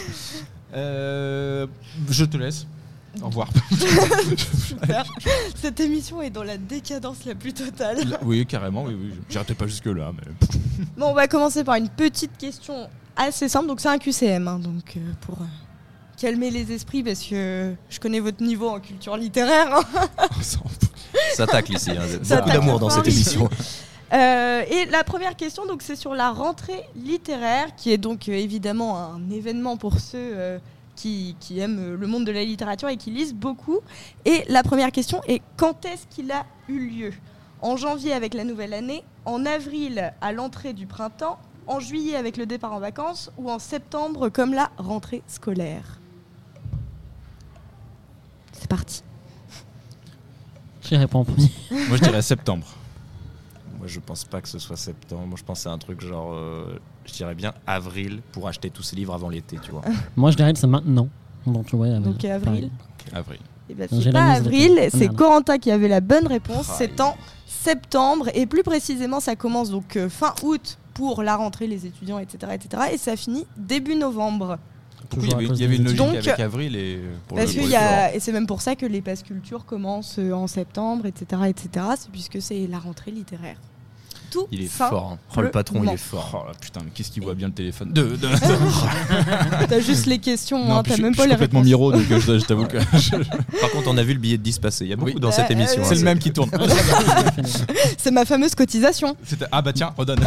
[0.73, 1.67] Euh,
[2.09, 2.65] je te laisse.
[3.21, 3.49] Au revoir.
[4.65, 5.05] Super.
[5.61, 8.17] Cette émission est dans la décadence la plus totale.
[8.23, 9.53] oui, carrément, oui, oui.
[9.55, 10.47] Pas jusque-là, mais.
[10.97, 13.67] Bon, on va commencer par une petite question assez simple.
[13.67, 14.47] Donc, c'est un QCM.
[14.47, 15.45] hein, donc, euh, pour euh,
[16.17, 19.75] calmer les esprits, parce que je connais votre niveau en culture littéraire.
[19.77, 20.07] hein.
[21.35, 21.91] Ça tacle ici.
[21.91, 22.03] hein.
[22.23, 23.49] Ça Beaucoup d'amour dans cette émission.
[24.13, 28.95] Euh, et la première question, donc, c'est sur la rentrée littéraire, qui est donc évidemment
[29.11, 30.59] un événement pour ceux
[30.95, 33.79] qui, qui aiment le monde de la littérature et qui lisent beaucoup.
[34.25, 37.13] Et la première question est quand est-ce qu'il a eu lieu?
[37.63, 42.37] En janvier avec la nouvelle année, en avril à l'entrée du printemps, en juillet avec
[42.37, 45.99] le départ en vacances ou en septembre comme la rentrée scolaire
[48.51, 49.03] C'est parti.
[50.81, 51.51] J'y réponds en premier?
[51.71, 52.67] Moi, je dirais septembre.
[53.77, 55.25] Moi, je pense pas que ce soit septembre.
[55.27, 58.83] Moi, je pense à un truc genre, euh, je dirais bien avril pour acheter tous
[58.83, 59.81] ces livres avant l'été, tu vois.
[60.15, 61.09] Moi, je dirais que c'est maintenant.
[61.45, 62.11] Donc, ouais, avril.
[62.11, 62.43] Donc, avril.
[62.43, 62.71] Pareil.
[63.13, 63.39] Avril.
[63.69, 64.79] Eh ben, c'est pas de avril.
[64.79, 65.15] Ah, c'est merde.
[65.15, 66.69] Corentin qui avait la bonne réponse.
[66.77, 71.67] C'est en septembre et plus précisément, ça commence donc euh, fin août pour la rentrée,
[71.67, 72.83] les étudiants, etc., etc.
[72.93, 74.57] Et ça finit début novembre.
[75.11, 76.75] Il y Toujours à avait, cause il y avait des une logique Donc, avec avril
[76.75, 78.85] et pour Parce le qu'il pour y le a, et c'est même pour ça que
[78.85, 81.85] les passes culture commencent euh, en septembre, etc., etc.
[81.97, 83.57] C'est puisque c'est la rentrée littéraire.
[84.33, 85.11] Tout Il est fort.
[85.13, 85.17] hein.
[85.37, 86.31] Oh, le patron, il est fort.
[86.43, 88.27] Oh là, putain, mais qu'est-ce qu'il voit bien le téléphone de, de-
[89.69, 91.67] T'as juste les questions, hein, t'as je- même je pas suis les complètement réponses.
[91.67, 94.37] miro, donc euh, je, je t'avoue que je- Par contre, on a vu le billet
[94.37, 94.85] de 10 passer.
[94.85, 95.19] Il y a beaucoup Oui.
[95.19, 95.81] dans cette Euh, émission.
[95.81, 96.49] euh, hein, c'est le même qui tourne.
[97.97, 99.15] C'est ma fameuse cotisation.
[99.51, 100.19] Ah bah tiens, redonne.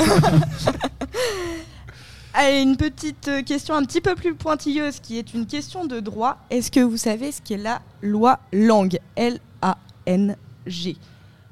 [2.34, 6.00] Allez, une petite euh, question un petit peu plus pointilleuse qui est une question de
[6.00, 6.36] droit.
[6.50, 10.96] Est-ce que vous savez ce qu'est la loi Langue L-A-N-G.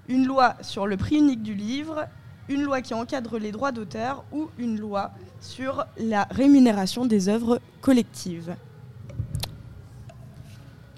[0.08, 2.04] Une loi sur le prix unique du livre,
[2.48, 7.60] une loi qui encadre les droits d'auteur ou une loi sur la rémunération des œuvres
[7.80, 8.54] collectives.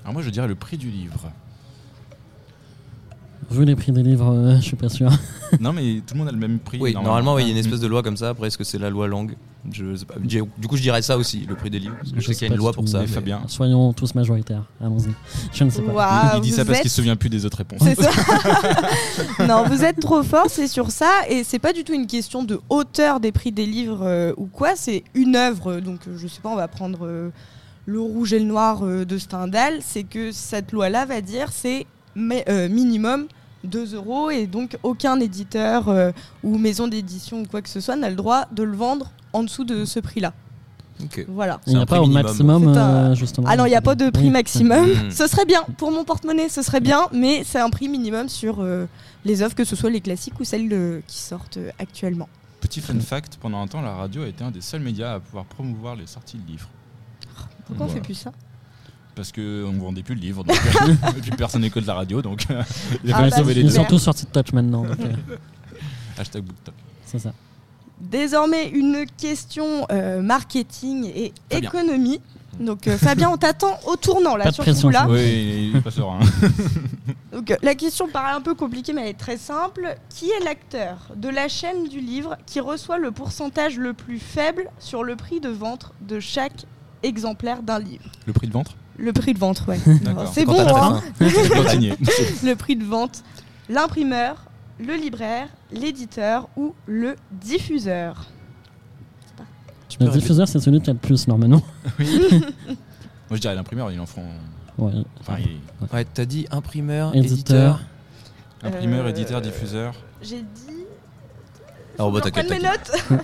[0.02, 1.30] Alors moi, je dirais le prix du livre.
[3.50, 5.10] Vu les prix des livres, euh, je suis pas sûr.
[5.60, 6.78] Non, mais tout le monde a le même prix.
[6.80, 7.66] Oui, normalement, oui, il y a une Mm.
[7.66, 8.30] espèce de loi comme ça.
[8.30, 9.36] Après, est-ce que c'est la loi langue?
[9.70, 10.14] Je sais pas.
[10.18, 11.94] Du coup, je dirais ça aussi, le prix des livres.
[11.98, 12.98] Parce que je, Je sais qu'il y a une loi pour ça.
[13.00, 13.42] mais Fabien.
[13.46, 14.64] Soyons tous majoritaires.
[14.80, 15.10] Allons-y.
[15.52, 16.32] Je ne sais pas.
[16.34, 17.80] Il, il dit ça parce qu'il se souvient plus des autres réponses.
[17.82, 18.10] C'est ça.
[19.46, 21.10] non, vous êtes trop fort, c'est sur ça.
[21.28, 24.46] Et c'est pas du tout une question de hauteur des prix des livres euh, ou
[24.46, 24.70] quoi.
[24.74, 25.76] C'est une œuvre.
[25.80, 27.30] Donc, euh, je sais pas, on va prendre euh,
[27.86, 29.78] Le Rouge et le Noir de Stendhal.
[29.80, 33.26] C'est que cette loi-là va dire c'est mais, euh, minimum
[33.64, 34.30] 2 euros.
[34.30, 36.10] Et donc, aucun éditeur euh,
[36.42, 39.42] ou maison d'édition ou quoi que ce soit n'a le droit de le vendre en
[39.44, 40.32] dessous de ce prix-là.
[41.02, 41.26] Ok.
[41.28, 41.60] Voilà.
[41.66, 42.76] Il n'y a pas prix au maximum, un-
[43.10, 43.46] euh, justement.
[43.50, 44.86] Ah non, il n'y a pas de prix maximum.
[44.88, 45.10] Mm.
[45.10, 48.60] Ce serait bien, pour mon porte-monnaie, ce serait bien, mais c'est un prix minimum sur
[48.60, 48.86] euh,
[49.26, 52.30] les œuvres, que ce soit les classiques ou celles euh, qui sortent euh, actuellement.
[52.62, 55.20] Petit fun fact, pendant un temps, la radio a été un des seuls médias à
[55.20, 56.68] pouvoir promouvoir les sorties de livres.
[57.66, 57.92] Pourquoi on Voilà.
[57.92, 58.32] fait plus ça?
[59.16, 62.20] Parce qu'on ne vendait plus de livres, donc, euh, et puis personne n'écoute la radio,
[62.22, 62.62] donc euh,
[63.02, 63.70] il a Ah fallu bah, sauver les Ils deux.
[63.70, 63.84] super.
[63.84, 64.82] sont tous sortis de touch maintenant.
[64.84, 65.36] donc, euh,
[66.18, 66.74] Hashtag BookTok.
[67.04, 67.32] c'est ça.
[67.98, 71.68] Désormais, une question euh, marketing et Fabien.
[71.70, 72.20] économie.
[72.60, 75.06] Donc euh, Fabien, on t'attend au tournant là Pas sur pression, coup-là.
[75.08, 76.20] Oui, il serein.
[77.32, 79.96] Donc euh, la question paraît un peu compliquée mais elle est très simple.
[80.10, 84.70] Qui est l'acteur de la chaîne du livre qui reçoit le pourcentage le plus faible
[84.78, 86.64] sur le prix de vente de chaque
[87.02, 88.04] exemplaire d'un livre?
[88.26, 88.76] Le prix de vente?
[88.98, 89.78] Le prix de vente, ouais.
[90.32, 93.22] C'est bon, hein le prix de vente,
[93.68, 94.44] l'imprimeur,
[94.78, 98.26] le libraire, l'éditeur ou le diffuseur.
[100.00, 101.62] Le diffuseur, c'est celui qui a le plus normalement.
[101.98, 102.08] Moi
[103.32, 104.24] je dirais l'imprimeur, ils en font.
[104.78, 104.92] Ouais.
[105.20, 105.58] Enfin, il-
[105.94, 107.80] Ouais, t'as dit imprimeur, Éditeur.
[107.80, 107.80] éditeur.
[108.62, 109.94] imprimeur, Euh, éditeur, diffuseur.
[110.22, 110.75] J'ai dit.
[111.98, 112.92] Alors, bah, t'inquiète, mes notes.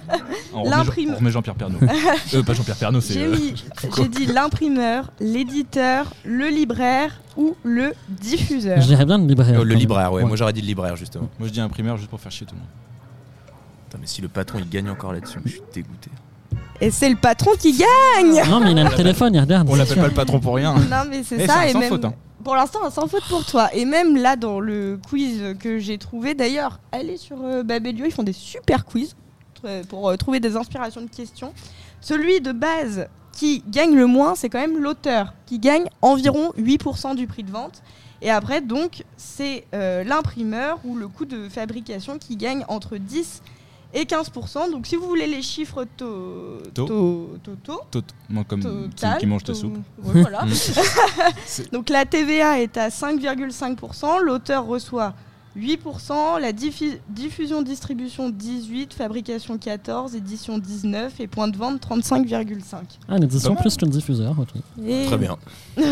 [0.55, 1.79] On remet, L'imprim- Jean- on remet Jean-Pierre Pernaud.
[2.35, 3.15] euh, pas Jean-Pierre Pernaud, c'est.
[3.15, 3.55] J'ai euh, mis-
[3.97, 8.81] j'ai dit l'imprimeur, l'éditeur, le libraire ou le diffuseur.
[8.81, 9.61] Je dirais bien le libraire.
[9.61, 10.25] Euh, le libraire, ouais.
[10.25, 11.29] Moi, j'aurais dit le libraire, justement.
[11.39, 12.69] Moi je dis imprimeur juste pour faire chier tout le monde.
[13.89, 16.11] Putain, mais si le patron il gagne encore là-dessus, je suis dégoûté.
[16.81, 18.43] Et c'est le patron qui gagne.
[18.51, 19.69] Non, mais il a le téléphone, il regarde.
[19.71, 20.03] On l'appelle sûr.
[20.03, 20.75] pas le patron pour rien.
[20.75, 22.15] Non mais c'est Eh, ça c'est et sans même faute, hein.
[22.43, 23.73] Pour l'instant un sans faute pour toi.
[23.75, 28.13] Et même là dans le quiz que j'ai trouvé d'ailleurs allez sur euh, Babelio ils
[28.13, 29.17] font des super quiz
[29.65, 31.53] euh, pour euh, trouver des inspirations de questions.
[32.01, 37.15] Celui de base qui gagne le moins c'est quand même l'auteur qui gagne environ 8%
[37.15, 37.83] du prix de vente.
[38.21, 43.43] Et après donc c'est euh, l'imprimeur ou le coût de fabrication qui gagne entre 10
[43.47, 43.53] et
[43.95, 44.71] 15%.
[44.71, 46.87] Donc si vous voulez les chiffres to- To.
[46.87, 49.77] to- to- to- Tot- Moi comme celui Total, qui mange ta soupe.
[50.03, 50.45] Ouais, voilà.
[51.73, 55.15] Donc la TVA est à 5,5%, l'auteur reçoit
[55.55, 62.99] 8%, la diffi- diffusion-distribution 18%, fabrication 14%, édition 19% et point de vente 35,5%.
[63.09, 63.57] Ah, Pas mal.
[63.61, 64.35] plus le diffuseur.
[64.39, 64.49] ok.
[64.87, 65.37] Et- Très bien.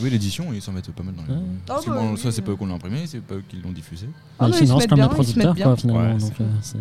[0.00, 1.32] Oui, l'édition, ils s'en mettent pas mal dans les.
[1.32, 1.46] Ouais.
[1.66, 2.18] Parce que Ah bah bon, oui.
[2.18, 4.08] soit c'est pas eux qui l'ont imprimé, c'est pas eux qui l'ont diffusé.
[4.38, 5.64] Ah Ils non, ils se financent mettent comme les bien, ils se mettent producteurs, bien.
[5.64, 6.12] quoi, finalement.
[6.14, 6.78] Ouais, donc, euh, c'est-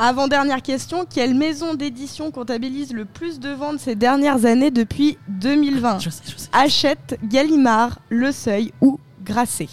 [0.00, 5.98] Avant-dernière question, quelle maison d'édition comptabilise le plus de ventes ces dernières années depuis 2020
[5.98, 6.48] Je sais, je sais.
[6.52, 9.68] Hachette, Gallimard, Le Seuil ou Grasset?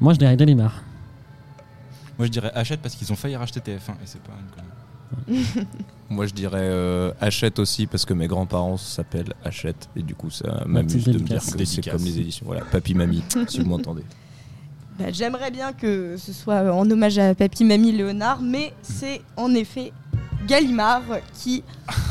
[0.00, 0.82] Moi, je dirais Delimar.
[2.18, 4.32] Moi je dirais achète parce qu'ils ont failli racheter TF1 et c'est pas
[5.28, 5.66] une connerie.
[6.10, 10.30] Moi, je dirais euh, Hachette aussi parce que mes grands-parents s'appellent Hachette et du coup,
[10.30, 12.46] ça m'amuse de me dire que c'est comme les éditions.
[12.46, 14.02] Voilà, papy, mamie, si vous m'entendez.
[14.98, 19.54] Bah, J'aimerais bien que ce soit en hommage à Papy Mamie Léonard, mais c'est en
[19.54, 19.92] effet
[20.48, 21.02] Gallimard
[21.34, 21.62] qui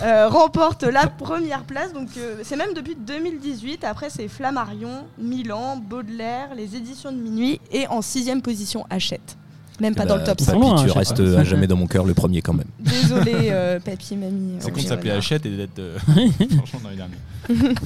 [0.03, 1.91] euh, remporte la première place.
[1.91, 3.83] Donc euh, c'est même depuis 2018.
[3.83, 9.37] Après c'est Flammarion, Milan, Baudelaire, les éditions de minuit et en sixième position Hachette.
[9.79, 10.51] Même pas Eh dans ben, le top Ils 5.
[10.53, 12.67] sont Papy, loin, tu Hachette, restes à jamais dans mon cœur le premier quand même.
[12.79, 14.55] Désolé euh, Papy Mamie.
[14.59, 15.97] C'est con de s'appeler achète et d'être euh,
[16.57, 17.17] franchement dans les derniers.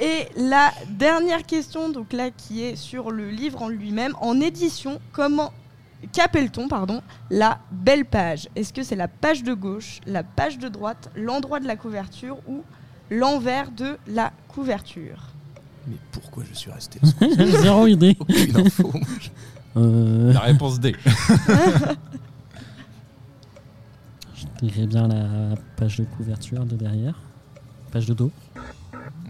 [0.00, 5.00] Et la dernière question, donc là qui est sur le livre en lui-même, en édition,
[5.12, 5.52] comment
[6.12, 8.48] qu'appelle-t-on pardon la belle page?
[8.54, 12.36] Est-ce que c'est la page de gauche, la page de droite, l'endroit de la couverture
[12.46, 12.62] ou
[13.10, 15.30] l'envers de la couverture?
[15.88, 17.00] Mais pourquoi je suis resté?
[17.62, 18.16] Zéro idée.
[18.20, 18.92] Aucune info.
[19.76, 20.96] Euh, La réponse D.
[24.34, 27.14] je dirais bien la page de couverture de derrière.
[27.92, 28.30] Page de dos.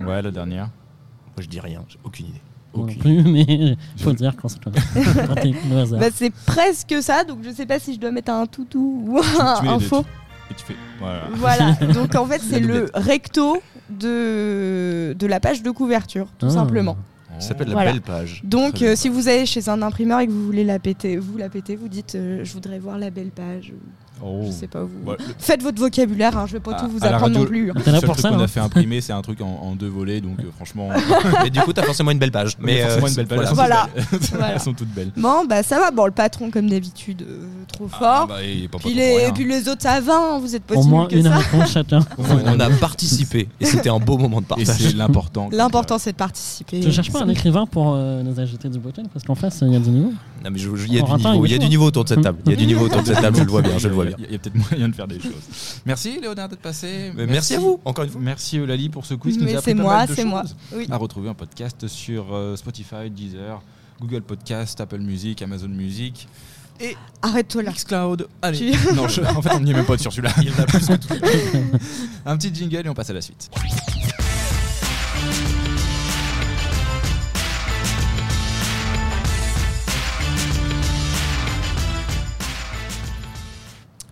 [0.01, 0.66] Ouais, la dernière.
[0.66, 2.40] Moi, je dis rien, j'ai aucune idée.
[2.77, 4.61] Non plus, mais faut dire quand c'est.
[4.64, 9.20] Bah, C'est presque ça, donc je sais pas si je dois mettre un toutou ou
[9.20, 10.05] Tu- tu un, un faux.
[10.51, 10.77] Et tu fais.
[10.98, 11.22] Voilà.
[11.35, 13.59] Voilà, donc en fait c'est le recto
[13.90, 16.51] de, de la page de couverture, tout Ah.
[16.51, 16.96] simplement.
[17.38, 18.40] S'appelle la belle page.
[18.44, 21.38] Donc euh, si vous allez chez un imprimeur et que vous voulez la péter, vous
[21.38, 23.72] la pétez, vous dites euh, je voudrais voir la belle page.
[24.24, 24.42] Oh.
[24.46, 25.11] Je sais pas vous.
[25.11, 27.46] Le- Faites votre vocabulaire, hein, je vais pas À- tout vous à apprendre radio- non
[27.46, 27.70] plus.
[27.70, 27.74] hein.
[27.76, 28.28] Le seul pour truc ça.
[28.31, 28.44] qu'on hein.
[28.44, 30.88] a fait imprimer, c'est un truc en, en deux volets, donc euh, franchement.
[31.42, 32.57] Mais du coup, t'as forcément une belle page.
[32.61, 33.52] Mais Mais forcément euh, une belle page.
[33.54, 33.88] Voilà.
[33.96, 34.31] Elles sont toutes belles.
[34.38, 34.52] Voilà.
[34.54, 35.12] Elles sont toutes belles.
[35.16, 37.40] Bon bah ça va, bon le patron comme d'habitude euh,
[37.72, 38.26] trop Ah, fort.
[38.28, 39.33] bah, et pas- pas puis, trop les, rien.
[39.33, 42.00] puis les autres ça va, hein, vous êtes pas Au moins une réponse chacun.
[42.18, 44.76] on a participé et c'était un beau moment de Et partage.
[44.78, 45.48] c'est l'important.
[45.52, 46.81] L'important c'est de participer.
[46.81, 49.72] Tu cherches pas un écrivain pour euh, nous ajouter du bottin parce qu'en face il
[49.72, 50.12] y a du niveau.
[50.44, 51.12] Non, mais il y a du niveau.
[51.12, 51.68] avec Il y a le du choix.
[51.68, 52.38] niveau autour de cette table.
[52.46, 53.37] Il y a du niveau autour de cette table.
[53.37, 53.79] Je le vois bien.
[53.79, 54.16] Je le vois bien.
[54.18, 55.81] Il y a, peut-être moyen de faire des choses.
[55.87, 57.12] Merci Léonard d'être passé.
[57.16, 58.20] Mais Merci à vous, encore une fois.
[58.22, 60.44] Merci Eulalie pour ce quiz qui nous Mais a c'est moi, c'est moi.
[60.74, 60.87] Oui.
[60.90, 63.61] À retrouver un podcast sur euh, Spotify, Deezer,
[64.01, 66.29] Google Podcast, Apple Music, Amazon Music
[66.81, 67.72] et Arrête-toi là.
[67.72, 68.29] Xcloud.
[68.40, 68.70] Allez.
[68.70, 70.33] Tu- Non, je- en fait, on n'y est même pas sur celui-là.
[70.40, 71.14] Il y en a plus que tout.
[72.27, 73.51] un petit jingle et on passe à la suite.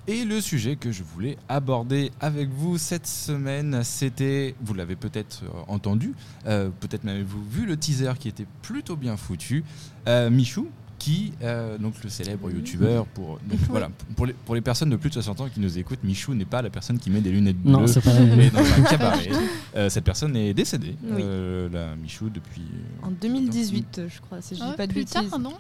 [0.08, 5.42] Et le sujet que je voulais aborder avec vous cette semaine, c'était, vous l'avez peut-être
[5.44, 6.14] euh, entendu,
[6.46, 9.64] euh, peut-être même vous vu le teaser qui était plutôt bien foutu,
[10.06, 10.68] euh, Michou,
[11.00, 14.96] qui, euh, donc le célèbre youtubeur, pour, donc, voilà, pour les, pour les personnes de
[14.96, 17.32] plus de 60 ans qui nous écoutent, Michou n'est pas la personne qui met des
[17.32, 19.28] lunettes bleues Non, c'est pas et dans un cabaret.
[19.74, 21.20] Euh, cette personne est décédée, Oui.
[21.24, 22.62] euh, la Michou, depuis...
[23.02, 25.28] En 2018 je crois, si je dis Ah, pas de plus bêtises.
[25.30, 25.54] tard, non?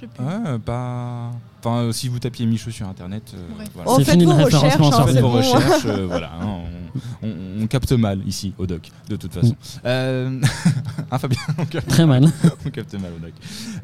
[0.00, 0.24] Je sais plus.
[0.24, 1.30] Ouais, pas...
[1.62, 3.64] Enfin, euh, si vous tapiez Michou sur Internet, euh, Ouais.
[3.74, 3.90] voilà.
[3.90, 5.36] Oh, C'est faites fini vos le recherches, référencement hein, sur Faites c'est vos bon.
[5.36, 6.46] recherches, euh, voilà, hein,
[7.22, 9.54] on, on- on capte mal ici au doc, de toute façon.
[9.84, 10.40] Euh,
[11.10, 12.24] hein, Fabien, on capte, Très mal.
[12.66, 13.32] on capte mal au doc.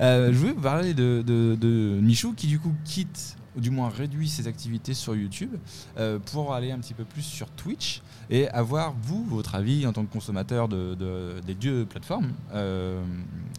[0.00, 3.68] Euh, je voulais vous parler de, de- de Michou qui du coup quitte, ou du
[3.70, 5.50] moins réduit ses activités sur YouTube
[5.98, 8.00] euh, pour aller un petit peu plus sur Twitch
[8.31, 12.33] et avoir vous votre avis en tant que consommateur de, de- des deux plateformes.
[12.55, 13.02] Euh,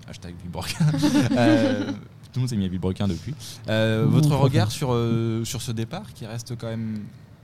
[0.09, 0.33] hashtag.
[1.37, 1.91] Euh,
[2.31, 3.33] tout le monde s'est mis à Villebrequin depuis.
[3.69, 6.99] Euh, votre regard sur, euh, sur ce départ qui reste quand même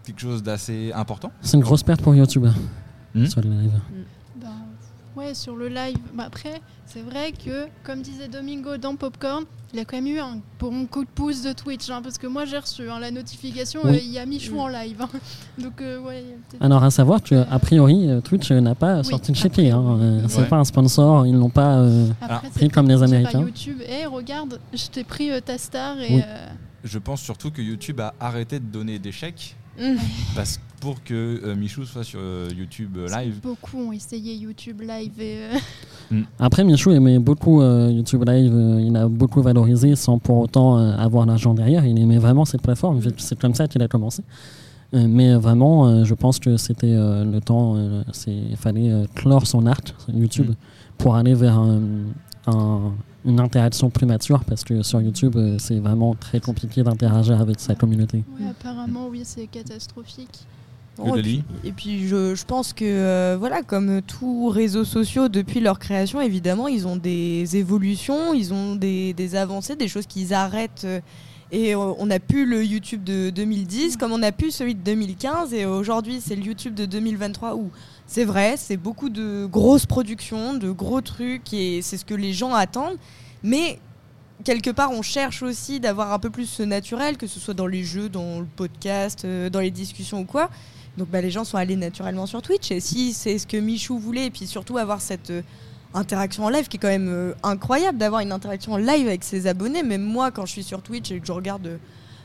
[0.06, 1.32] quelque chose d'assez important?
[1.42, 2.48] C'est une grosse perte pour YouTube
[3.16, 3.26] Hmm?
[3.28, 3.42] Sur
[5.16, 5.98] ouais, sur le live.
[6.14, 10.20] Bah, après, c'est vrai que, comme disait Domingo dans Popcorn, il a quand même eu
[10.20, 11.90] un bon coup de pouce de Twitch.
[11.90, 13.92] hein, parce que moi, j'ai reçu hein, la notification, Oui.
[13.96, 15.02] euh, il y a Michou en live.
[15.02, 15.10] hein.
[15.58, 16.24] Donc, euh, ouais.
[16.60, 19.72] Alors à savoir que a priori euh, Twitch n'a pas Oui, sorti de chéquier.
[19.72, 20.22] Hein.
[20.28, 20.48] C'est Ouais.
[20.48, 21.78] pas un sponsor, ils n'ont pas.
[21.80, 23.42] euh, Après, pris comme les Américains.
[23.42, 23.80] YouTube.
[23.88, 26.16] Et regarde, je t'ai pris euh, ta star et.
[26.16, 26.22] Oui.
[26.26, 26.48] euh,
[26.84, 29.96] Je pense surtout que YouTube a arrêté de donner des chèques Mmh.
[30.36, 31.14] parce pour que
[31.46, 33.40] euh, Michou soit sur euh, YouTube euh, live.
[33.42, 35.38] Beaucoup ont essayé YouTube live et.
[36.12, 40.40] euh, Après, Michou aimait beaucoup euh, YouTube Live, euh, il a beaucoup valorisé sans pour
[40.40, 41.86] autant euh, avoir l'argent derrière.
[41.86, 44.22] Il aimait vraiment cette plateforme, c'est comme ça qu'il a commencé.
[44.92, 47.76] Mais vraiment, je pense que c'était le temps,
[48.28, 50.56] il fallait clore son arc, YouTube, Mm.
[51.00, 51.82] pour aller vers un-
[52.46, 52.92] un-
[53.26, 57.60] une interaction plus mature parce que sur YouTube, euh, c'est vraiment très compliqué d'interagir avec
[57.60, 58.18] sa communauté.
[58.40, 60.42] ouais, apparemment, oui, c'est catastrophique.
[61.00, 65.60] Et puis, et puis je, je pense que euh, voilà, comme tous réseaux sociaux depuis
[65.60, 70.34] leur création, évidemment, ils ont des évolutions, ils ont des, des avancées, des choses qu'ils
[70.34, 70.84] arrêtent.
[70.86, 71.00] euh,
[71.52, 75.54] et on a pu le YouTube de 2010, comme on a pu celui de 2015,
[75.54, 77.70] et aujourd'hui c'est le YouTube de 2023 où
[78.08, 82.34] c'est vrai, c'est beaucoup de grosses productions, de gros trucs, et c'est ce que les
[82.34, 82.98] gens attendent.
[83.44, 83.78] Mais
[84.44, 87.68] quelque part, on cherche aussi d'avoir un peu plus ce naturel, que ce soit dans
[87.68, 90.50] les jeux, dans le podcast, euh, dans les discussions ou quoi.
[90.98, 92.72] Donc bah, les gens sont allés naturellement sur Twitch.
[92.72, 95.42] Et si c'est ce que Michou voulait, et puis surtout avoir cette euh,
[95.94, 99.24] interaction en live qui est quand même euh, incroyable d'avoir une interaction en live avec
[99.24, 99.84] ses abonnés.
[99.84, 101.78] Même moi, quand je suis sur Twitch et que je regarde euh,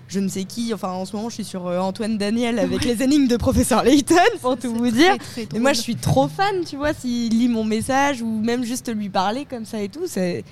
[0.07, 3.03] je ne sais qui, enfin en ce moment je suis sur Antoine Daniel avec les
[3.03, 5.19] énigmes de professeur Layton pour tout vous très, dire.
[5.19, 8.65] très Et moi je suis trop fan, tu vois, s'il lit mon message ou même
[8.65, 10.45] juste lui parler comme ça et tout, c'est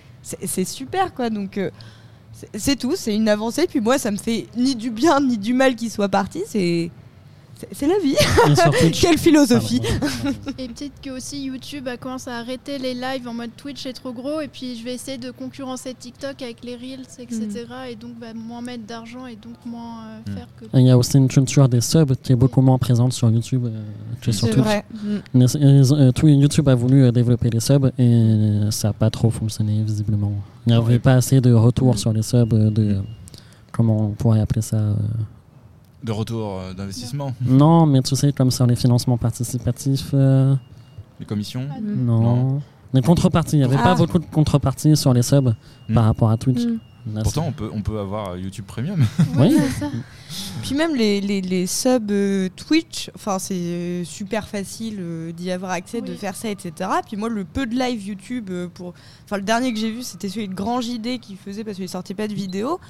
[0.66, 1.30] super quoi.
[1.30, 1.58] Donc
[2.34, 3.66] c'est- c'est tout, c'est une avancée.
[3.66, 6.90] Puis moi ça me fait ni du bien ni du mal qu'il soit parti, c'est
[7.56, 8.16] c'est- c'est la vie.
[9.00, 9.80] Quelle philosophie.
[10.58, 13.92] Et peut-être que aussi YouTube a commencé à arrêter les lives en mode Twitch est
[13.92, 17.64] trop gros et puis je vais essayer de concurrencer TikTok avec les Reels, etc.
[17.90, 20.34] Et donc bah, moins mettre d'argent et donc moins euh, Mm.
[20.34, 20.64] faire que...
[20.74, 23.66] Il y a aussi une culture des subs qui est beaucoup moins présente sur YouTube
[23.66, 23.80] euh,
[24.20, 24.64] que sur C'est Twitch.
[24.64, 24.84] vrai.
[25.34, 25.46] Mm.
[25.46, 29.30] C'est- euh, tout- YouTube a voulu euh, développer les subs et ça n'a pas trop
[29.30, 30.32] fonctionné visiblement.
[30.66, 30.98] Il n'y avait Ouais.
[30.98, 31.98] pas assez de retour Mm.
[31.98, 32.96] sur les subs euh, de
[33.72, 34.78] comment on pourrait appeler ça.
[36.06, 40.10] De retour euh, d'investissement, Non, mais tu sais comme sur les financements participatifs.
[40.14, 40.54] euh,
[41.20, 41.66] les commissions.
[41.70, 42.04] Ah, Mm.
[42.06, 42.20] Non.
[42.36, 42.62] Non.
[42.94, 43.82] Les contreparties, il n'y avait Ah.
[43.82, 45.54] pas beaucoup de contreparties sur les subs
[45.88, 45.94] Mm.
[45.94, 46.64] par rapport à Twitch.
[46.64, 46.78] Mm.
[47.14, 49.00] Là, Pourtant, on peut, on peut avoir euh, YouTube Premium.
[49.00, 49.06] Ouais,
[49.38, 49.56] Oui.
[49.58, 49.90] c'est ça.
[50.62, 55.50] Puis même les, les, les subs euh, Twitch, enfin c'est euh, super facile euh, d'y
[55.52, 56.16] avoir accès, de Oui.
[56.16, 56.90] faire ça, etc.
[57.06, 58.92] Puis moi le peu de live YouTube euh, pour,
[59.24, 61.88] enfin le dernier que j'ai vu c'était celui de Grand JD qui faisait parce qu'il
[61.88, 62.80] sortait pas de vidéo.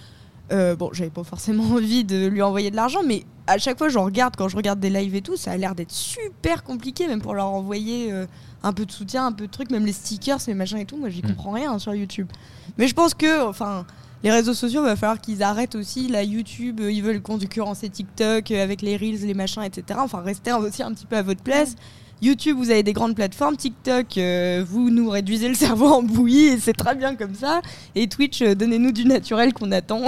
[0.52, 3.88] Euh, bon, j'avais pas forcément envie de lui envoyer de l'argent, mais à chaque fois
[3.88, 7.08] je regarde quand je regarde des lives et tout, ça a l'air d'être super compliqué,
[7.08, 8.26] même pour leur envoyer euh,
[8.62, 10.96] un peu de soutien, un peu de trucs, même les stickers, les machins et tout.
[10.96, 11.28] Moi j'y Mm.
[11.28, 12.28] comprends rien hein, sur YouTube.
[12.78, 13.86] Mais je pense que, enfin,
[14.22, 16.08] les réseaux sociaux, il va falloir qu'ils arrêtent aussi.
[16.08, 19.98] La YouTube, euh, ils veulent concurrencer TikTok avec les Reels, les machins, etc.
[20.02, 21.74] Enfin, restez aussi un petit peu à votre place.
[22.22, 23.56] YouTube, vous avez des grandes plateformes.
[23.56, 27.60] TikTok, euh, vous nous réduisez le cerveau en bouillie et c'est très bien comme ça.
[27.94, 30.00] Et Twitch, euh, donnez-nous du naturel qu'on attend.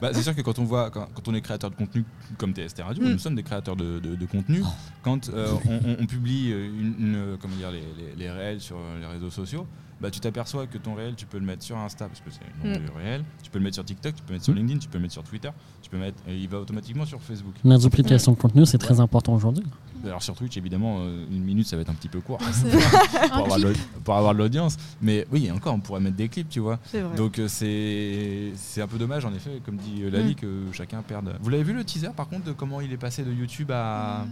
[0.00, 2.04] Bah, c'est sûr que quand on voit, quand, quand on est créateur de contenu
[2.38, 3.10] comme TST Radio, Mm.
[3.12, 4.62] nous sommes des créateurs de, de- de contenu.
[5.02, 8.76] Quand euh, on, on- on publie une, une, comment dire, les, les- les réels sur
[9.00, 9.66] les réseaux sociaux,
[10.00, 12.40] bah, tu t'aperçois que ton réel, tu peux le mettre sur Insta parce que c'est
[12.64, 12.84] le nom Mm.
[12.86, 13.24] du réel.
[13.42, 14.56] Tu peux le mettre sur TikTok, tu peux le mettre sur Mm.
[14.58, 15.50] LinkedIn, tu peux le mettre sur Twitter,
[15.82, 17.54] tu peux mettre, et il va automatiquement sur Facebook.
[17.64, 19.64] La duplication de contenu, c'est très important aujourd'hui.
[20.02, 22.38] Alors sur Twitch, évidemment, euh, une minute, ça va être un petit peu court
[23.32, 24.78] pour avoir, de l'audi- pour avoir de l'audience.
[25.02, 26.78] Mais oui, encore, on pourrait mettre des clips, tu vois.
[26.86, 27.14] C'est vrai.
[27.16, 30.34] Donc euh, c'est c'est un peu dommage en effet, comme dit euh, Lali, Mm.
[30.36, 31.34] que chacun perde.
[31.42, 34.24] Vous l'avez vu le teaser par contre de comment il est passé de YouTube à.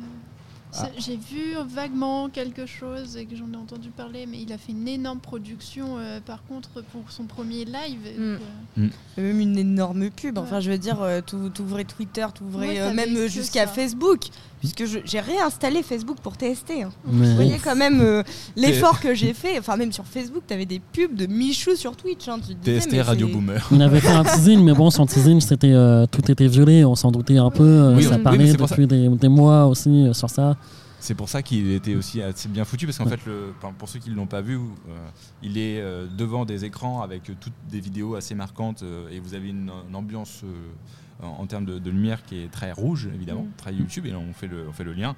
[0.70, 4.58] Ça- J'ai vu vaguement quelque chose et que j'en ai entendu parler, mais il a
[4.58, 8.00] fait une énorme production euh, par contre pour son premier live.
[8.18, 8.32] Mm.
[8.36, 8.40] donc,
[8.78, 10.36] euh, C'est même une énorme pub.
[10.36, 10.44] Ouais.
[10.44, 13.66] Enfin, je veux dire, euh, tout t'ouvrais Twitter, t'ouvrais Ouais, euh, même jusqu'à.
[13.66, 14.26] Facebook.
[14.60, 16.82] Puisque j'ai réinstallé Facebook pour tester.
[16.82, 16.90] hein.
[17.06, 18.22] Mais Vous voyez quand même euh,
[18.56, 19.58] l'effort que j'ai fait.
[19.58, 22.26] Enfin, même sur Facebook, t'avais des pubs de Michou sur Twitch.
[22.28, 22.38] hein.
[22.46, 23.64] Tu disais, TST mais Radio Boomer.
[23.70, 26.94] il avait fait un teasing, mais bon, son teasing, c'était euh, tout était violé, on
[26.96, 27.62] s'en doutait un peu.
[27.62, 30.56] euh, Oui, ça oui, parlait c'est pour depuis des, des mois aussi euh, sur ça.
[31.00, 33.16] C'est pour ça qu'il était aussi assez bien foutu parce qu'en Ouais.
[33.16, 34.90] fait, le, pour ceux qui ne l'ont pas vu, euh,
[35.44, 39.34] il est euh, devant des écrans avec toutes des vidéos assez marquantes euh, et vous
[39.34, 40.48] avez une, une ambiance euh,
[41.22, 43.50] en, en termes de, de lumière qui est très rouge évidemment, Mm.
[43.56, 45.14] très YouTube et là, on fait le, on fait le lien.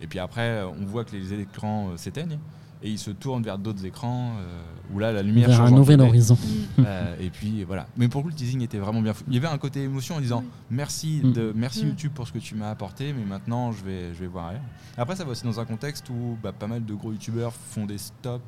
[0.00, 2.38] Et puis après, euh, on voit que les écrans euh, s'éteignent
[2.82, 4.60] et il se tourne vers d'autres écrans euh,
[4.92, 6.36] où là la lumière Vers change un nouvel horizon.
[6.80, 7.86] Euh, et puis voilà.
[7.96, 9.14] Mais pour le coup, le teasing était vraiment bien.
[9.14, 10.46] fou- Il y avait un côté émotion en disant Oui.
[10.70, 11.32] merci, Mm.
[11.32, 11.88] de, merci Mm.
[11.90, 14.60] YouTube pour ce que tu m'as apporté, mais maintenant je vais, je vais voir ailleurs.
[14.98, 17.86] Après, ça va aussi dans un contexte où bah, pas mal de gros YouTubeurs font
[17.86, 18.42] des stops.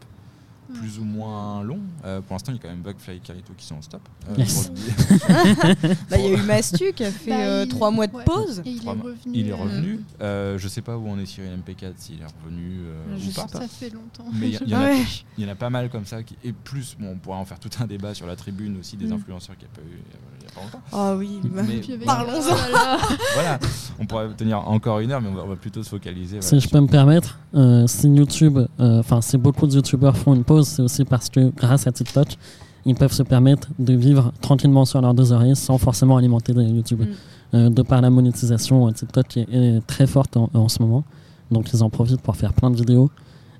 [0.75, 1.81] Plus ou moins longs.
[2.05, 4.01] Euh, pour l'instant, il y a quand même Bugfly et Carito qui sont en stop.
[4.31, 4.71] Euh, Yes.
[6.11, 8.15] Bah, il y a eu Mastu qui a fait Bah, euh, il- trois mois de
[8.15, 8.25] ouais.
[8.25, 8.63] pause.
[8.65, 9.17] Et il est revenu.
[9.35, 10.01] il est revenu.
[10.23, 13.33] Euh, je sais pas où on est sur MP4, s'il est revenu euh, Je ou
[13.33, 13.47] pas.
[13.49, 14.25] Ça fait longtemps.
[14.33, 15.03] Mais il y, Ah ouais.
[15.39, 16.23] il y en a pas mal comme ça.
[16.23, 18.97] Qui, et plus, bon, on pourra en faire tout un débat sur la tribune aussi
[18.97, 19.13] des Mm.
[19.13, 20.01] influenceurs qu'il n'y a pas eu
[20.41, 20.83] il y a pas longtemps.
[20.93, 21.41] Ah oui.
[21.45, 21.63] bah,
[22.05, 22.37] Parlons-en.
[22.53, 22.99] Oh là là.
[23.35, 23.59] voilà,
[23.99, 26.41] on pourrait tenir encore une heure, mais on va, on va plutôt se focaliser.
[26.41, 30.35] Si je peux me permettre, euh, si YouTube, euh, enfin si beaucoup de YouTubeurs font
[30.35, 32.37] une pause, c'est aussi parce que grâce à TikTok,
[32.85, 37.01] ils peuvent se permettre de vivre tranquillement sur leurs deux oreilles sans forcément alimenter YouTube.
[37.01, 37.07] Mm.
[37.55, 41.05] Euh, de par la monétisation, euh, TikTok est, est très forte en, en ce moment,
[41.51, 43.11] donc ils en profitent pour faire plein de vidéos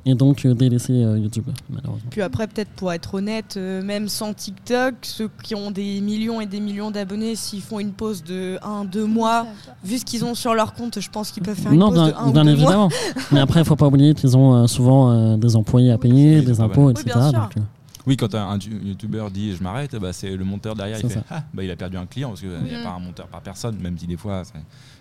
[0.07, 2.09] et donc euh, délaisser euh, YouTube, malheureusement.
[2.11, 6.41] Puis après, peut-être pour être honnête, euh, même sans TikTok, ceux qui ont des millions
[6.41, 9.47] et des millions d'abonnés, s'ils font une pause de 1-2 mois,
[9.85, 11.95] vu ce qu'ils ont sur leur compte, je pense qu'ils peuvent faire une Non, pause
[11.99, 12.53] bien, de 1 ou bien 2 mois.
[12.53, 12.89] évidemment.
[13.33, 16.39] Mais après, il faut pas oublier qu'ils ont euh, souvent euh, des employés à payer,
[16.39, 17.05] Oui, des impôts, etc.
[17.09, 17.41] Oui, bien sûr.
[17.41, 17.61] donc, euh,
[18.07, 21.11] Oui, quand un, un tu- youtubeur dit je m'arrête, bah, c'est le monteur derrière, il
[21.11, 22.85] fait ah, bah, il a perdu un client parce qu'il n'y a Mm.
[22.85, 24.43] pas un monteur par personne, même si des fois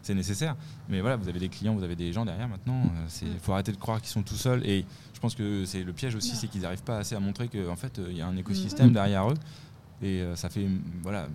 [0.03, 0.55] c'est- nécessaire.
[0.89, 2.81] Mais voilà, vous avez des clients, vous avez des gens derrière maintenant.
[3.21, 4.65] Il faut arrêter de croire qu'ils sont tout seuls.
[4.67, 7.47] Et je pense que c'est le piège aussi, c'est qu'ils n'arrivent pas assez à montrer
[7.47, 8.93] qu'en fait, euh, il y a un écosystème Mm.
[8.93, 9.35] derrière eux.
[10.01, 11.27] Et euh, ça fait, mm, voilà,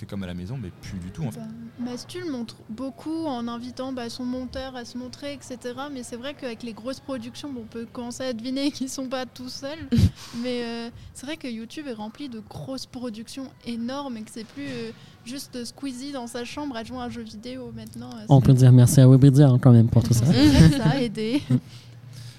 [0.00, 1.40] fait comme à la maison, mais plus du tout en fait.
[1.40, 5.58] Bah, Mastul montre beaucoup en invitant bah, son monteur à se montrer, etc.
[5.92, 9.06] Mais c'est vrai qu'avec les grosses productions, bon, on peut commencer à deviner qu'ils sont
[9.08, 9.88] pas tout seuls.
[10.42, 14.46] mais euh, c'est vrai que YouTube est rempli de grosses productions énormes et que c'est
[14.46, 14.90] plus euh,
[15.24, 18.10] juste Squeezie dans sa chambre à jouer à un jeu vidéo maintenant.
[18.10, 20.24] euh, On peut dire merci à Webedia hein, quand même pour tout ça.
[20.76, 21.42] Ça a aidé.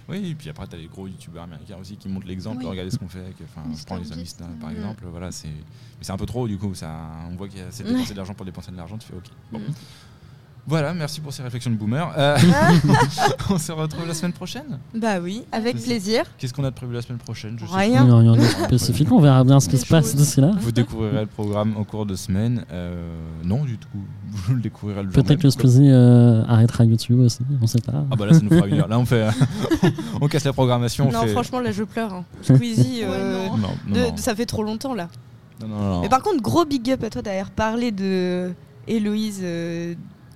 [0.09, 2.57] Oui, et puis après, tu as les gros youtubeurs américains aussi qui montrent l'exemple.
[2.63, 2.69] Oui.
[2.69, 3.19] Regardez ce qu'on fait.
[3.19, 5.05] avec- Enfin, je prends les Amistas par exemple.
[5.07, 5.53] Voilà, c'est mais
[6.01, 6.73] c'est un peu trop du coup.
[6.73, 8.97] Ça, on voit qu'il y a c'est dépenser de l'argent pour dépenser de l'argent.
[8.97, 9.25] Tu fais OK.
[9.51, 9.59] Bon.
[10.69, 12.13] Voilà, merci pour ces réflexions de boomer.
[12.15, 12.37] Euh,
[13.49, 14.77] on se retrouve la semaine prochaine?
[14.93, 16.25] Bah oui, avec plaisir.
[16.37, 17.57] Qu'est-ce qu'on a de prévu la semaine prochaine?
[17.59, 18.05] Je sais Rien.
[18.05, 20.51] Il y en a spécifique, on verra bien ce qui se passe d'ici là.
[20.59, 22.65] Vous découvrirez le programme en cours de semaine.
[22.71, 23.11] Euh,
[23.43, 23.87] non, du tout.
[24.29, 25.49] Vous le découvrirez le Peut-être que.
[25.49, 28.05] Squeezie euh, arrêtera YouTube aussi, on sait pas.
[28.11, 28.87] Ah bah là, ça nous fera une heure.
[28.87, 29.27] Là, on fait,
[30.21, 31.07] on casse la programmation.
[31.07, 32.13] on non, fait- franchement, là, je pleure.
[32.13, 32.25] hein.
[32.43, 33.57] Squeezie, euh, Ouais, non.
[33.57, 34.17] Non, non, de- non.
[34.17, 35.09] ça fait trop longtemps là.
[35.61, 36.01] Non, non, non.
[36.01, 38.51] Mais par contre, gros big up à toi d'avoir parlé de
[38.87, 39.41] Héloïse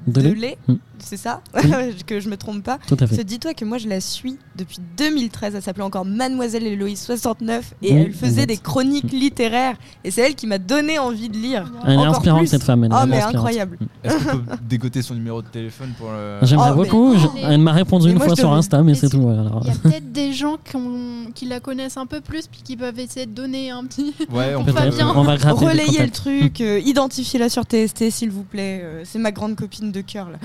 [0.06, 0.80] Delay, Mm.
[1.06, 1.70] C'est ça Oui.
[2.06, 2.80] Que je me trompe pas.
[2.88, 3.24] Tout à Parce que fait.
[3.24, 7.94] dis-toi que moi je la suis depuis 2013, elle s'appelait encore Mademoiselle Héloïse 69 et
[7.94, 8.46] Oui, elle faisait exact.
[8.48, 11.72] des chroniques littéraires et c'est elle qui m'a donné envie de lire.
[11.86, 12.48] Elle est encore inspirante plus.
[12.48, 12.84] cette femme.
[12.84, 13.36] Elle Oh mais inspirante.
[13.36, 13.78] incroyable.
[14.04, 16.40] Est-ce qu'on peut dégoter son numéro de téléphone pour le.
[16.44, 17.16] J'aimerais Oh, mais- beaucoup.
[17.18, 19.28] je- Mais- Elle m'a répondu Mais une fois sur te- Insta, mais Et c'est tout.
[19.30, 19.62] alors.
[19.64, 22.62] Il y a peut-être des gens qui, ont- qui la connaissent un peu plus puis
[22.64, 24.14] qui peuvent essayer de donner un petit.
[24.32, 24.62] Ouais, on.
[25.16, 28.82] On va gratter des Relayez le truc, euh, identifiez-la sur TST s'il vous plaît.
[28.84, 30.38] euh, c'est ma grande copine de cœur là.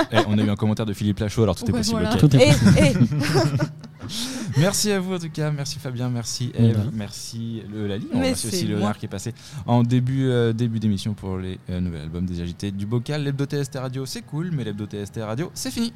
[0.12, 2.00] Eh, on a eu un commentaire de Philippe Lachaud, alors tout est possible.
[2.00, 2.16] voilà.
[2.16, 2.78] Tout est Et, possible.
[2.78, 6.90] et Merci à vous en tout cas, merci Fabien, merci Eve, Voilà.
[6.94, 9.34] merci le Lali, on remercie aussi Léonard qui est passé
[9.66, 13.24] en début, euh, début d'émission pour les euh, nouveaux albums des agités du bocal.
[13.24, 15.92] L'hebdo TST Radio c'est cool, mais l'hebdo TST Radio c'est fini.